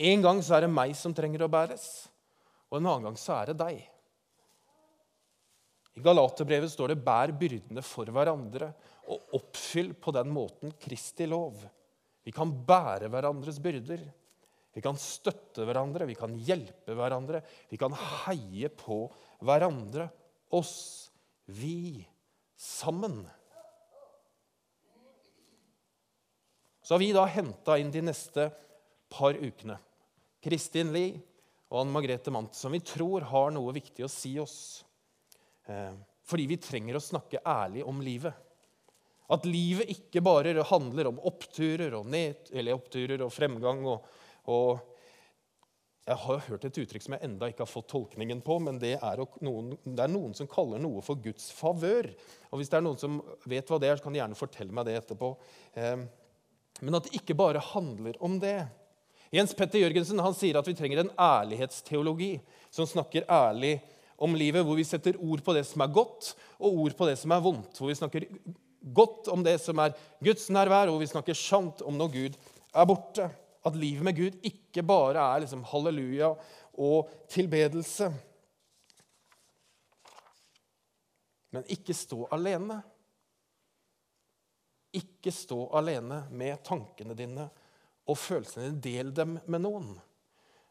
En 0.00 0.22
gang 0.24 0.38
så 0.40 0.56
er 0.56 0.64
det 0.64 0.72
meg 0.72 0.94
som 0.96 1.12
trenger 1.16 1.44
å 1.44 1.50
bæres, 1.52 1.86
og 2.70 2.78
en 2.78 2.86
annen 2.88 3.10
gang 3.10 3.18
så 3.20 3.34
er 3.36 3.50
det 3.50 3.58
deg. 3.60 3.82
I 5.98 6.04
Galaterbrevet 6.04 6.72
står 6.72 6.94
det 6.94 7.02
'bær 7.04 7.34
byrdene 7.36 7.82
for 7.84 8.08
hverandre' 8.08 8.70
og 9.10 9.34
oppfyll 9.40 9.92
på 9.98 10.14
den 10.14 10.30
måten 10.32 10.72
Kristi 10.80 11.26
lov. 11.26 11.58
Vi 12.24 12.32
kan 12.32 12.52
bære 12.66 13.10
hverandres 13.10 13.58
byrder. 13.60 14.00
Vi 14.70 14.80
kan 14.80 14.94
støtte 14.96 15.66
hverandre, 15.66 16.06
vi 16.06 16.14
kan 16.14 16.36
hjelpe 16.46 16.94
hverandre, 16.94 17.42
vi 17.68 17.76
kan 17.76 17.90
heie 17.90 18.68
på 18.70 19.02
hverandre. 19.42 20.06
Oss, 20.54 21.10
vi, 21.46 22.06
sammen. 22.54 23.24
Så 26.90 26.94
har 26.94 26.98
vi 26.98 27.12
da 27.14 27.22
henta 27.24 27.76
inn 27.78 27.92
de 27.94 28.00
neste 28.02 28.48
par 29.14 29.36
ukene 29.38 29.76
Kristin 30.42 30.88
Lie 30.90 31.20
og 31.68 31.84
Anne 31.84 31.94
Margrethe 31.94 32.32
Mandt, 32.34 32.56
som 32.58 32.74
vi 32.74 32.80
tror 32.82 33.22
har 33.30 33.52
noe 33.54 33.70
viktig 33.76 34.02
å 34.02 34.08
si 34.10 34.32
oss. 34.42 34.56
Eh, 35.70 35.92
fordi 36.26 36.48
vi 36.50 36.58
trenger 36.58 36.98
å 36.98 37.04
snakke 37.04 37.44
ærlig 37.46 37.86
om 37.86 38.02
livet. 38.02 38.34
At 39.30 39.46
livet 39.46 39.94
ikke 39.94 40.18
bare 40.18 40.66
handler 40.66 41.12
om 41.12 41.22
oppturer 41.30 41.94
og, 41.94 42.10
ned, 42.10 42.50
oppturer 42.74 43.22
og 43.22 43.30
fremgang. 43.38 43.86
Og, 43.86 44.10
og, 44.50 44.82
jeg 46.10 46.22
har 46.26 46.46
hørt 46.48 46.66
et 46.66 46.82
uttrykk 46.82 47.06
som 47.06 47.14
jeg 47.14 47.28
enda 47.28 47.52
ikke 47.52 47.68
har 47.68 47.70
fått 47.70 47.92
tolkningen 47.94 48.42
på, 48.42 48.58
men 48.66 48.82
det 48.82 48.96
er, 48.98 49.28
noen, 49.46 49.76
det 49.84 50.08
er 50.08 50.10
noen 50.10 50.34
som 50.34 50.50
kaller 50.50 50.82
noe 50.82 51.06
for 51.06 51.22
Guds 51.22 51.52
favør. 51.54 52.10
Og 52.50 52.58
Hvis 52.58 52.74
det 52.74 52.80
er 52.80 52.88
noen 52.88 52.98
som 52.98 53.22
vet 53.46 53.70
hva 53.70 53.78
det 53.78 53.92
er, 53.92 54.00
så 54.00 54.08
kan 54.08 54.18
de 54.18 54.24
gjerne 54.24 54.46
fortelle 54.48 54.74
meg 54.74 54.90
det 54.90 55.04
etterpå. 55.04 55.36
Eh, 55.78 56.10
men 56.80 56.96
at 56.96 57.06
det 57.06 57.20
ikke 57.20 57.36
bare 57.38 57.62
handler 57.72 58.16
om 58.24 58.38
det. 58.42 58.58
Jens 59.30 59.54
Petter 59.54 59.82
Jørgensen 59.84 60.20
han 60.22 60.34
sier 60.34 60.58
at 60.58 60.66
vi 60.66 60.74
trenger 60.74 61.04
en 61.04 61.12
ærlighetsteologi 61.14 62.32
som 62.72 62.88
snakker 62.88 63.28
ærlig 63.30 63.76
om 64.20 64.34
livet, 64.36 64.64
hvor 64.66 64.76
vi 64.76 64.84
setter 64.84 65.18
ord 65.22 65.42
på 65.44 65.54
det 65.56 65.62
som 65.68 65.84
er 65.84 65.92
godt, 65.94 66.32
og 66.58 66.80
ord 66.82 66.96
på 66.98 67.06
det 67.08 67.16
som 67.20 67.32
er 67.32 67.44
vondt. 67.44 67.78
Hvor 67.78 67.88
vi 67.88 67.96
snakker 67.96 68.26
godt 68.96 69.30
om 69.32 69.44
det 69.44 69.56
som 69.62 69.80
er 69.80 69.94
Guds 70.24 70.48
nærvær, 70.52 70.88
og 70.88 70.96
hvor 70.96 71.04
vi 71.04 71.12
snakker 71.12 71.38
sant 71.38 71.80
om 71.86 71.96
når 71.96 72.12
Gud 72.16 72.40
er 72.74 72.90
borte. 72.90 73.30
At 73.64 73.76
livet 73.76 74.04
med 74.04 74.16
Gud 74.16 74.36
ikke 74.46 74.84
bare 74.88 75.20
er 75.20 75.44
liksom 75.44 75.64
halleluja 75.68 76.32
og 76.80 77.10
tilbedelse. 77.32 78.10
Men 81.50 81.66
ikke 81.72 81.96
stå 81.96 82.26
alene. 82.32 82.80
Ikke 84.96 85.32
stå 85.34 85.68
alene 85.78 86.24
med 86.34 86.62
tankene 86.66 87.14
dine 87.18 87.46
og 88.10 88.18
følelsene 88.18 88.70
dine. 88.70 88.80
Del 88.82 89.12
dem 89.14 89.36
med 89.46 89.62
noen. 89.62 89.92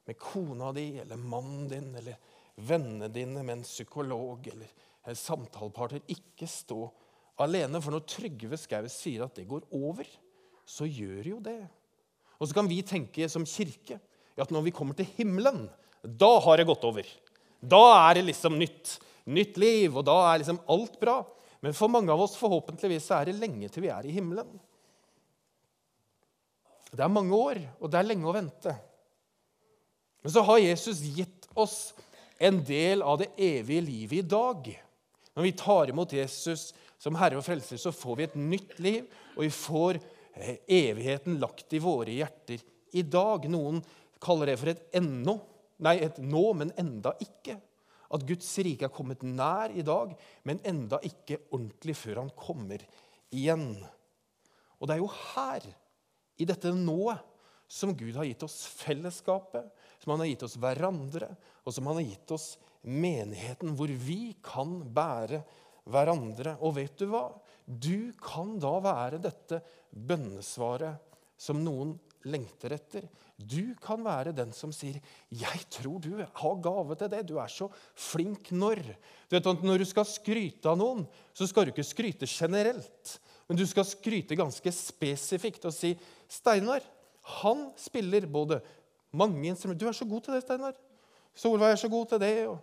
Med 0.10 0.18
kona 0.20 0.74
di 0.76 0.92
eller 1.00 1.20
mannen 1.22 1.68
din 1.72 1.94
eller 1.96 2.18
vennene 2.60 3.08
dine, 3.14 3.44
med 3.44 3.60
en 3.60 3.68
psykolog 3.68 4.48
eller 4.52 4.72
en 5.08 5.16
samtalepartner. 5.16 6.04
Ikke 6.12 6.50
stå 6.50 6.82
alene. 7.40 7.80
For 7.82 7.96
når 7.96 8.08
Trygve 8.10 8.60
Skau 8.60 8.90
sier 8.92 9.26
at 9.26 9.38
det 9.40 9.48
går 9.50 9.70
over, 9.76 10.08
så 10.68 10.88
gjør 10.90 11.36
jo 11.36 11.40
det. 11.44 11.62
Og 12.40 12.48
så 12.48 12.56
kan 12.56 12.70
vi 12.70 12.82
tenke 12.88 13.28
som 13.32 13.48
kirke 13.48 14.00
at 14.40 14.52
når 14.56 14.70
vi 14.70 14.76
kommer 14.76 14.96
til 14.96 15.10
himmelen, 15.18 15.66
da 16.04 16.30
har 16.46 16.60
det 16.60 16.68
gått 16.70 16.86
over. 16.88 17.08
Da 17.60 17.82
er 18.08 18.20
det 18.20 18.30
liksom 18.30 18.56
nytt. 18.60 18.98
Nytt 19.30 19.60
liv, 19.62 19.94
og 19.94 20.06
da 20.08 20.16
er 20.30 20.40
liksom 20.42 20.62
alt 20.72 20.96
bra. 21.02 21.20
Men 21.60 21.76
for 21.76 21.92
mange 21.92 22.12
av 22.14 22.22
oss 22.24 22.38
forhåpentligvis 22.40 23.10
er 23.16 23.30
det 23.30 23.40
lenge 23.40 23.70
til 23.72 23.84
vi 23.84 23.92
er 23.92 24.08
i 24.08 24.14
himmelen. 24.16 24.52
Det 26.90 27.04
er 27.04 27.12
mange 27.12 27.36
år, 27.36 27.60
og 27.78 27.92
det 27.92 28.00
er 28.00 28.08
lenge 28.08 28.30
å 28.30 28.34
vente. 28.34 28.74
Men 30.24 30.34
så 30.34 30.44
har 30.48 30.62
Jesus 30.64 31.04
gitt 31.16 31.48
oss 31.60 31.94
en 32.40 32.62
del 32.66 33.04
av 33.04 33.20
det 33.22 33.30
evige 33.38 33.84
livet 33.86 34.22
i 34.22 34.30
dag. 34.32 34.72
Når 35.36 35.46
vi 35.46 35.56
tar 35.60 35.92
imot 35.92 36.16
Jesus 36.16 36.70
som 37.00 37.16
Herre 37.20 37.40
og 37.40 37.46
Frelser, 37.46 37.80
så 37.80 37.94
får 37.96 38.18
vi 38.18 38.28
et 38.28 38.40
nytt 38.40 38.80
liv, 38.84 39.06
og 39.36 39.46
vi 39.46 39.52
får 39.54 40.00
eh, 40.00 40.58
evigheten 40.80 41.38
lagt 41.40 41.76
i 41.76 41.84
våre 41.84 42.16
hjerter 42.16 42.64
i 42.98 43.04
dag. 43.04 43.46
Noen 43.52 43.84
kaller 44.24 44.52
det 44.52 44.60
for 44.60 44.72
et 44.72 45.00
ennå. 45.00 45.38
Nei, 45.86 45.96
et 46.04 46.18
nå, 46.20 46.46
men 46.60 46.74
enda 46.80 47.14
ikke. 47.24 47.60
At 48.10 48.26
Guds 48.26 48.50
rike 48.66 48.88
er 48.88 48.94
kommet 48.94 49.24
nær 49.26 49.74
i 49.74 49.86
dag, 49.86 50.16
men 50.48 50.62
enda 50.68 50.98
ikke 51.06 51.42
ordentlig 51.52 51.96
før 52.00 52.24
han 52.24 52.32
kommer 52.38 52.82
igjen. 53.36 53.72
Og 54.80 54.90
det 54.90 54.96
er 54.96 55.04
jo 55.04 55.12
her, 55.34 55.68
i 56.40 56.48
dette 56.48 56.72
nået, 56.74 57.22
som 57.70 57.94
Gud 57.94 58.16
har 58.18 58.26
gitt 58.26 58.42
oss 58.48 58.64
fellesskapet, 58.80 59.68
som 60.02 60.16
han 60.16 60.24
har 60.24 60.32
gitt 60.32 60.46
oss 60.48 60.58
hverandre, 60.58 61.28
og 61.62 61.76
som 61.76 61.90
han 61.92 62.00
har 62.00 62.08
gitt 62.08 62.32
oss 62.34 62.48
menigheten, 62.82 63.76
hvor 63.78 63.92
vi 63.92 64.34
kan 64.42 64.80
bære 64.96 65.44
hverandre. 65.90 66.56
Og 66.66 66.80
vet 66.80 66.96
du 66.98 67.12
hva? 67.12 67.28
Du 67.66 68.10
kan 68.24 68.56
da 68.62 68.74
være 68.82 69.22
dette 69.22 69.62
bønnesvaret 69.94 70.98
som 71.40 71.62
noen 71.62 71.94
lengter 72.28 72.74
etter. 72.76 73.06
Du 73.38 73.76
kan 73.80 74.04
være 74.04 74.36
den 74.36 74.52
som 74.52 74.72
sier 74.76 75.00
'Jeg 75.32 75.70
tror 75.70 76.00
du 76.00 76.18
har 76.18 76.56
gave 76.62 76.96
til 76.96 77.10
det. 77.10 77.28
Du 77.28 77.38
er 77.38 77.48
så 77.48 77.70
flink 77.96 78.52
når'. 78.52 78.96
Du 79.30 79.36
vet 79.36 79.48
at 79.48 79.64
Når 79.64 79.78
du 79.78 79.86
skal 79.86 80.06
skryte 80.06 80.70
av 80.70 80.78
noen, 80.78 81.08
så 81.34 81.48
skal 81.48 81.66
du 81.66 81.72
ikke 81.72 81.84
skryte 81.84 82.28
generelt. 82.28 83.20
Men 83.48 83.58
du 83.58 83.66
skal 83.66 83.86
skryte 83.86 84.36
ganske 84.36 84.72
spesifikt 84.72 85.66
og 85.66 85.74
si 85.74 85.98
'Steinar, 86.28 86.82
han 87.24 87.72
spiller 87.78 88.26
både 88.28 88.62
mange 89.12 89.48
instrumenter. 89.48 89.86
Du 89.86 89.88
er 89.88 89.92
så 89.92 90.06
god 90.06 90.22
til 90.22 90.34
det, 90.34 90.44
Steinar. 90.44 90.74
Solveig 91.36 91.72
er 91.72 91.76
så 91.76 91.90
god 91.90 92.06
til 92.06 92.20
det. 92.20 92.48
og 92.48 92.60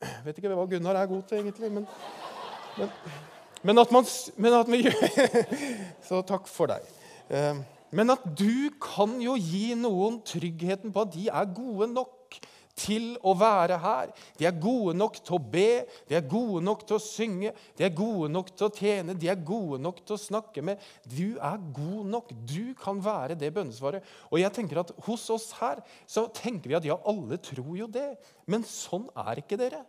jeg 0.00 0.24
vet 0.24 0.38
ikke 0.38 0.48
hva 0.54 0.66
Gunnar 0.68 0.98
er 0.98 1.06
god 1.06 1.22
til, 1.28 1.38
egentlig. 1.38 1.70
Men, 1.72 1.86
men, 2.78 2.90
men, 3.62 3.78
at, 3.78 3.92
man, 3.92 4.04
men 4.36 4.52
at 4.52 4.70
vi 4.72 4.82
Så 6.08 6.22
takk 6.22 6.48
for 6.50 6.66
deg. 6.66 6.90
Men 7.94 8.10
at 8.14 8.26
du 8.36 8.72
kan 8.82 9.16
jo 9.22 9.36
gi 9.38 9.76
noen 9.78 10.18
tryggheten 10.26 10.92
på 10.94 11.04
at 11.04 11.14
de 11.14 11.28
er 11.30 11.54
gode 11.54 11.88
nok 11.92 12.40
til 12.74 13.12
å 13.22 13.34
være 13.38 13.76
her. 13.78 14.10
De 14.38 14.46
er 14.48 14.56
gode 14.58 14.96
nok 14.98 15.20
til 15.22 15.36
å 15.36 15.42
be, 15.52 15.84
de 16.10 16.16
er 16.18 16.26
gode 16.26 16.62
nok 16.66 16.82
til 16.88 16.98
å 16.98 17.02
synge, 17.02 17.52
de 17.78 17.86
er 17.86 17.94
gode 17.94 18.30
nok 18.34 18.50
til 18.50 18.66
å 18.66 18.74
tjene, 18.74 19.14
de 19.18 19.30
er 19.30 19.44
gode 19.46 19.78
nok 19.82 20.00
til 20.02 20.16
å 20.16 20.20
snakke 20.20 20.64
med. 20.66 20.82
Du 21.06 21.38
er 21.38 21.60
god 21.76 22.10
nok. 22.10 22.32
Du 22.50 22.74
kan 22.80 22.98
være 23.04 23.38
det 23.38 23.52
bønnesvaret. 23.54 24.04
Og 24.32 24.40
jeg 24.42 24.54
tenker 24.56 24.82
at 24.82 24.90
Hos 25.06 25.28
oss 25.34 25.52
her 25.60 25.82
så 26.10 26.26
tenker 26.34 26.72
vi 26.72 26.78
at 26.80 26.88
ja, 26.88 26.98
alle 27.06 27.38
tror 27.42 27.76
jo 27.78 27.88
det. 27.90 28.14
Men 28.50 28.66
sånn 28.66 29.06
er 29.22 29.42
ikke 29.42 29.60
dere. 29.60 29.84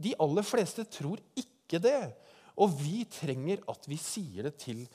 De 0.00 0.16
aller 0.24 0.46
fleste 0.46 0.86
tror 0.88 1.20
ikke 1.36 1.82
det. 1.84 2.00
Og 2.60 2.72
vi 2.80 3.04
trenger 3.12 3.60
at 3.70 3.84
vi 3.88 4.00
sier 4.00 4.48
det 4.48 4.56
til 4.64 4.86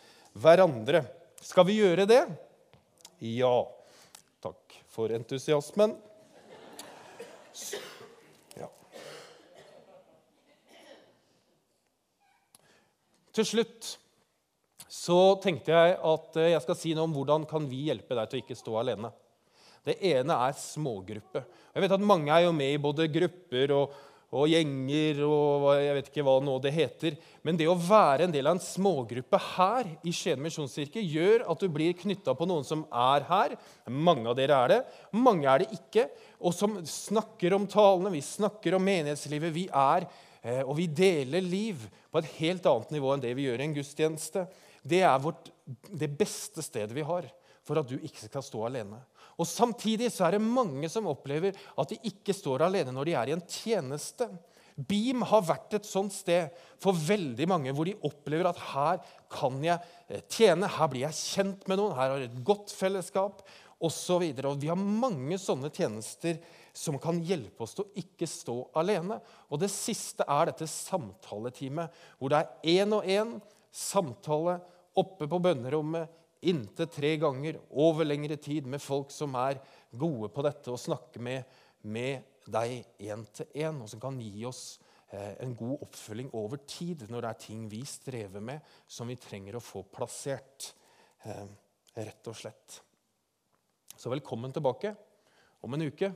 hverandre. 0.42 1.04
Skal 1.46 1.68
vi 1.68 1.76
gjøre 1.78 2.08
det? 2.10 2.24
Ja. 3.22 3.54
Takk 4.42 4.78
for 4.90 5.14
entusiasmen. 5.14 5.94
Ja. 8.58 8.70
Til 13.36 13.46
slutt 13.46 13.92
så 14.90 15.20
tenkte 15.44 15.76
jeg 15.76 16.00
at 16.00 16.40
eh, 16.42 16.50
jeg 16.56 16.64
skal 16.66 16.80
si 16.80 16.96
noe 16.98 17.06
om 17.06 17.14
hvordan 17.14 17.46
kan 17.50 17.70
vi 17.70 17.84
hjelpe 17.92 18.18
deg 18.18 18.32
til 18.32 18.42
å 18.42 18.46
ikke 18.46 18.58
stå 18.58 18.80
alene. 18.82 19.14
Det 19.86 20.00
ene 20.16 20.40
er 20.48 20.58
smågruppe. 20.58 21.44
Jeg 21.76 21.84
vet 21.84 21.94
at 21.94 22.10
Mange 22.10 22.34
er 22.34 22.48
jo 22.48 22.56
med 22.58 22.74
i 22.74 22.82
både 22.82 23.06
grupper 23.12 23.76
og, 23.76 23.94
og 24.34 24.50
gjenger 24.50 25.22
og 25.26 25.68
jeg 25.78 25.96
vet 25.98 26.10
ikke 26.10 26.24
hva 26.26 26.36
nå 26.44 26.56
det 26.64 26.74
heter. 26.76 27.18
Men 27.46 27.60
det 27.60 27.68
å 27.70 27.78
være 27.78 28.26
en 28.26 28.34
del 28.34 28.50
av 28.50 28.58
en 28.58 28.64
smågruppe 28.64 29.40
her 29.56 29.92
i 30.04 30.14
Skien 30.16 30.42
misjonskirke 30.42 31.04
gjør 31.04 31.46
at 31.52 31.62
du 31.62 31.70
blir 31.72 31.96
knytta 31.98 32.36
på 32.38 32.48
noen 32.50 32.66
som 32.68 32.84
er 32.90 33.28
her. 33.30 33.56
Mange 33.88 34.28
av 34.32 34.38
dere 34.40 34.58
er 34.58 34.74
det. 34.74 34.82
Mange 35.16 35.48
er 35.52 35.64
det 35.64 35.78
ikke. 35.78 36.08
Og 36.42 36.56
som 36.58 36.80
snakker 36.90 37.56
om 37.56 37.70
talene, 37.70 38.14
vi 38.16 38.24
snakker 38.26 38.76
om 38.78 38.86
menighetslivet. 38.86 39.56
Vi 39.56 39.68
er 39.70 40.10
eh, 40.42 40.62
og 40.66 40.76
vi 40.82 40.90
deler 40.90 41.46
liv 41.46 41.88
på 42.12 42.22
et 42.22 42.36
helt 42.42 42.68
annet 42.72 42.96
nivå 42.98 43.14
enn 43.14 43.24
det 43.24 43.36
vi 43.38 43.48
gjør 43.48 43.62
i 43.62 43.70
en 43.70 43.78
gudstjeneste. 43.78 44.48
Det 44.86 45.02
er 45.06 45.22
vårt, 45.22 45.50
det 45.90 46.12
beste 46.18 46.66
stedet 46.66 46.94
vi 46.98 47.06
har 47.06 47.30
for 47.66 47.82
at 47.82 47.90
du 47.90 47.98
ikke 47.98 48.28
skal 48.28 48.44
stå 48.46 48.66
alene. 48.68 49.00
Og 49.36 49.48
Samtidig 49.50 50.12
så 50.14 50.28
er 50.28 50.38
det 50.38 50.46
mange 50.46 50.90
som 50.92 51.10
opplever 51.12 51.56
at 51.56 51.92
de 51.92 52.00
ikke 52.12 52.36
står 52.36 52.68
alene 52.68 52.94
når 52.94 53.10
de 53.10 53.16
er 53.18 53.32
i 53.32 53.36
en 53.36 53.46
tjeneste. 53.50 54.30
Beam 54.76 55.24
har 55.28 55.44
vært 55.48 55.78
et 55.78 55.88
sånt 55.88 56.14
sted 56.14 56.52
for 56.84 56.98
veldig 57.00 57.48
mange 57.48 57.74
hvor 57.76 57.88
de 57.88 57.96
opplever 58.08 58.50
at 58.50 58.60
her 58.74 59.00
kan 59.32 59.62
jeg 59.64 59.80
eh, 60.12 60.24
tjene, 60.28 60.68
her 60.68 60.90
blir 60.92 61.06
jeg 61.08 61.20
kjent 61.20 61.64
med 61.72 61.80
noen, 61.80 61.96
her 61.96 62.12
har 62.12 62.20
jeg 62.20 62.32
et 62.34 62.44
godt 62.48 62.74
fellesskap 62.76 63.46
osv. 63.86 64.26
Vi 64.36 64.72
har 64.72 64.80
mange 64.80 65.40
sånne 65.40 65.72
tjenester 65.74 66.42
som 66.76 67.00
kan 67.00 67.22
hjelpe 67.24 67.64
oss 67.64 67.76
til 67.78 67.86
å 67.86 68.04
ikke 68.04 68.28
stå 68.28 68.58
alene. 68.76 69.22
Og 69.48 69.62
Det 69.64 69.72
siste 69.72 70.28
er 70.28 70.52
dette 70.52 70.68
samtaleteamet, 70.68 72.04
hvor 72.20 72.32
det 72.32 72.42
er 72.44 72.84
én 72.84 72.96
og 72.98 73.08
én 73.08 73.38
samtale 73.72 74.60
oppe 74.96 75.28
på 75.28 75.40
bønnerommet 75.44 76.12
inntil 76.52 76.90
tre 76.92 77.16
ganger 77.22 77.60
over 77.82 78.08
lengre 78.08 78.38
tid 78.42 78.68
med 78.70 78.84
folk 78.84 79.14
som 79.14 79.36
er 79.40 79.60
gode 79.96 80.30
på 80.34 80.46
dette, 80.46 80.72
og 80.72 80.82
snakke 80.82 81.22
med, 81.24 81.46
med 81.90 82.26
deg 82.52 82.82
én 83.02 83.26
til 83.34 83.50
én, 83.66 83.82
og 83.82 83.90
som 83.90 84.02
kan 84.04 84.20
gi 84.22 84.46
oss 84.48 84.64
eh, 85.10 85.34
en 85.44 85.56
god 85.58 85.86
oppfølging 85.88 86.32
over 86.38 86.62
tid 86.68 87.08
når 87.10 87.26
det 87.26 87.32
er 87.32 87.42
ting 87.48 87.66
vi 87.72 87.82
strever 87.90 88.44
med, 88.44 88.62
som 88.88 89.10
vi 89.10 89.18
trenger 89.20 89.58
å 89.58 89.64
få 89.64 89.86
plassert. 89.90 90.72
Eh, 91.26 91.46
rett 91.96 92.28
og 92.28 92.38
slett. 92.38 92.80
Så 93.96 94.12
velkommen 94.12 94.54
tilbake 94.54 94.92
om 95.64 95.74
en 95.74 95.88
uke. 95.88 96.12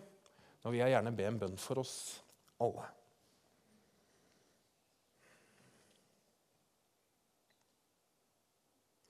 Nå 0.60 0.72
vil 0.74 0.84
jeg 0.84 0.98
gjerne 0.98 1.16
be 1.16 1.28
en 1.30 1.40
bønn 1.40 1.60
for 1.60 1.82
oss 1.82 1.96
alle. 2.60 2.99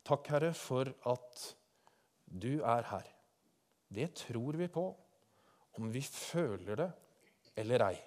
Takk, 0.10 0.26
Herre, 0.34 0.54
for 0.58 0.89
at 1.12 1.41
du 2.26 2.63
er 2.65 2.88
her. 2.89 3.10
Det 3.93 4.08
tror 4.24 4.58
vi 4.58 4.65
på, 4.74 4.88
om 5.78 5.91
vi 5.93 6.02
føler 6.02 6.80
det 6.80 6.89
eller 7.62 7.84
ei. 7.91 8.00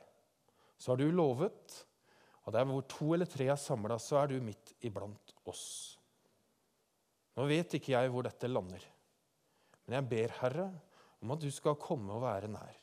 Så 0.79 0.93
har 0.93 0.99
du 0.99 1.15
lovet 1.15 1.77
at 2.43 2.55
der 2.57 2.67
hvor 2.67 2.83
to 2.91 3.12
eller 3.15 3.31
tre 3.31 3.47
er 3.53 3.61
samla, 3.61 4.01
så 4.03 4.19
er 4.19 4.33
du 4.33 4.43
midt 4.43 4.75
iblant 4.83 5.35
oss. 5.47 5.65
Nå 7.38 7.47
vet 7.47 7.79
ikke 7.79 7.95
jeg 7.95 8.11
hvor 8.11 8.27
dette 8.27 8.51
lander, 8.51 8.83
men 9.87 10.01
jeg 10.01 10.09
ber, 10.11 10.35
Herre, 10.43 10.69
om 11.23 11.31
at 11.35 11.43
du 11.43 11.51
skal 11.55 11.79
komme 11.79 12.17
og 12.17 12.27
være 12.27 12.51
nær. 12.51 12.79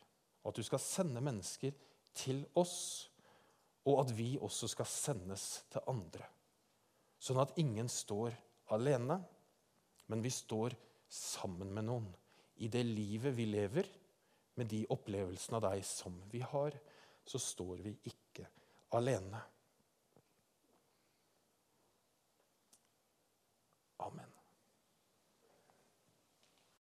Og 0.45 0.53
at 0.53 0.59
du 0.61 0.63
skal 0.63 0.79
sende 0.79 1.19
mennesker 1.21 1.75
til 2.15 2.45
oss, 2.57 3.09
og 3.83 4.05
at 4.05 4.15
vi 4.15 4.37
også 4.39 4.71
skal 4.71 4.87
sendes 4.87 5.49
til 5.71 5.83
andre. 5.91 6.23
Sånn 7.19 7.41
at 7.43 7.57
ingen 7.59 7.91
står 7.91 8.31
alene, 8.75 9.19
men 10.09 10.23
vi 10.23 10.31
står 10.33 10.75
sammen 11.09 11.71
med 11.73 11.87
noen 11.87 12.09
i 12.59 12.67
det 12.71 12.83
livet 12.85 13.35
vi 13.37 13.47
lever, 13.49 13.87
med 14.59 14.67
de 14.67 14.81
opplevelsene 14.91 15.59
av 15.59 15.69
deg 15.69 15.83
som 15.87 16.17
vi 16.31 16.41
har. 16.43 16.75
Så 17.23 17.39
står 17.39 17.79
vi 17.85 17.93
ikke 18.09 18.43
alene. 18.97 19.39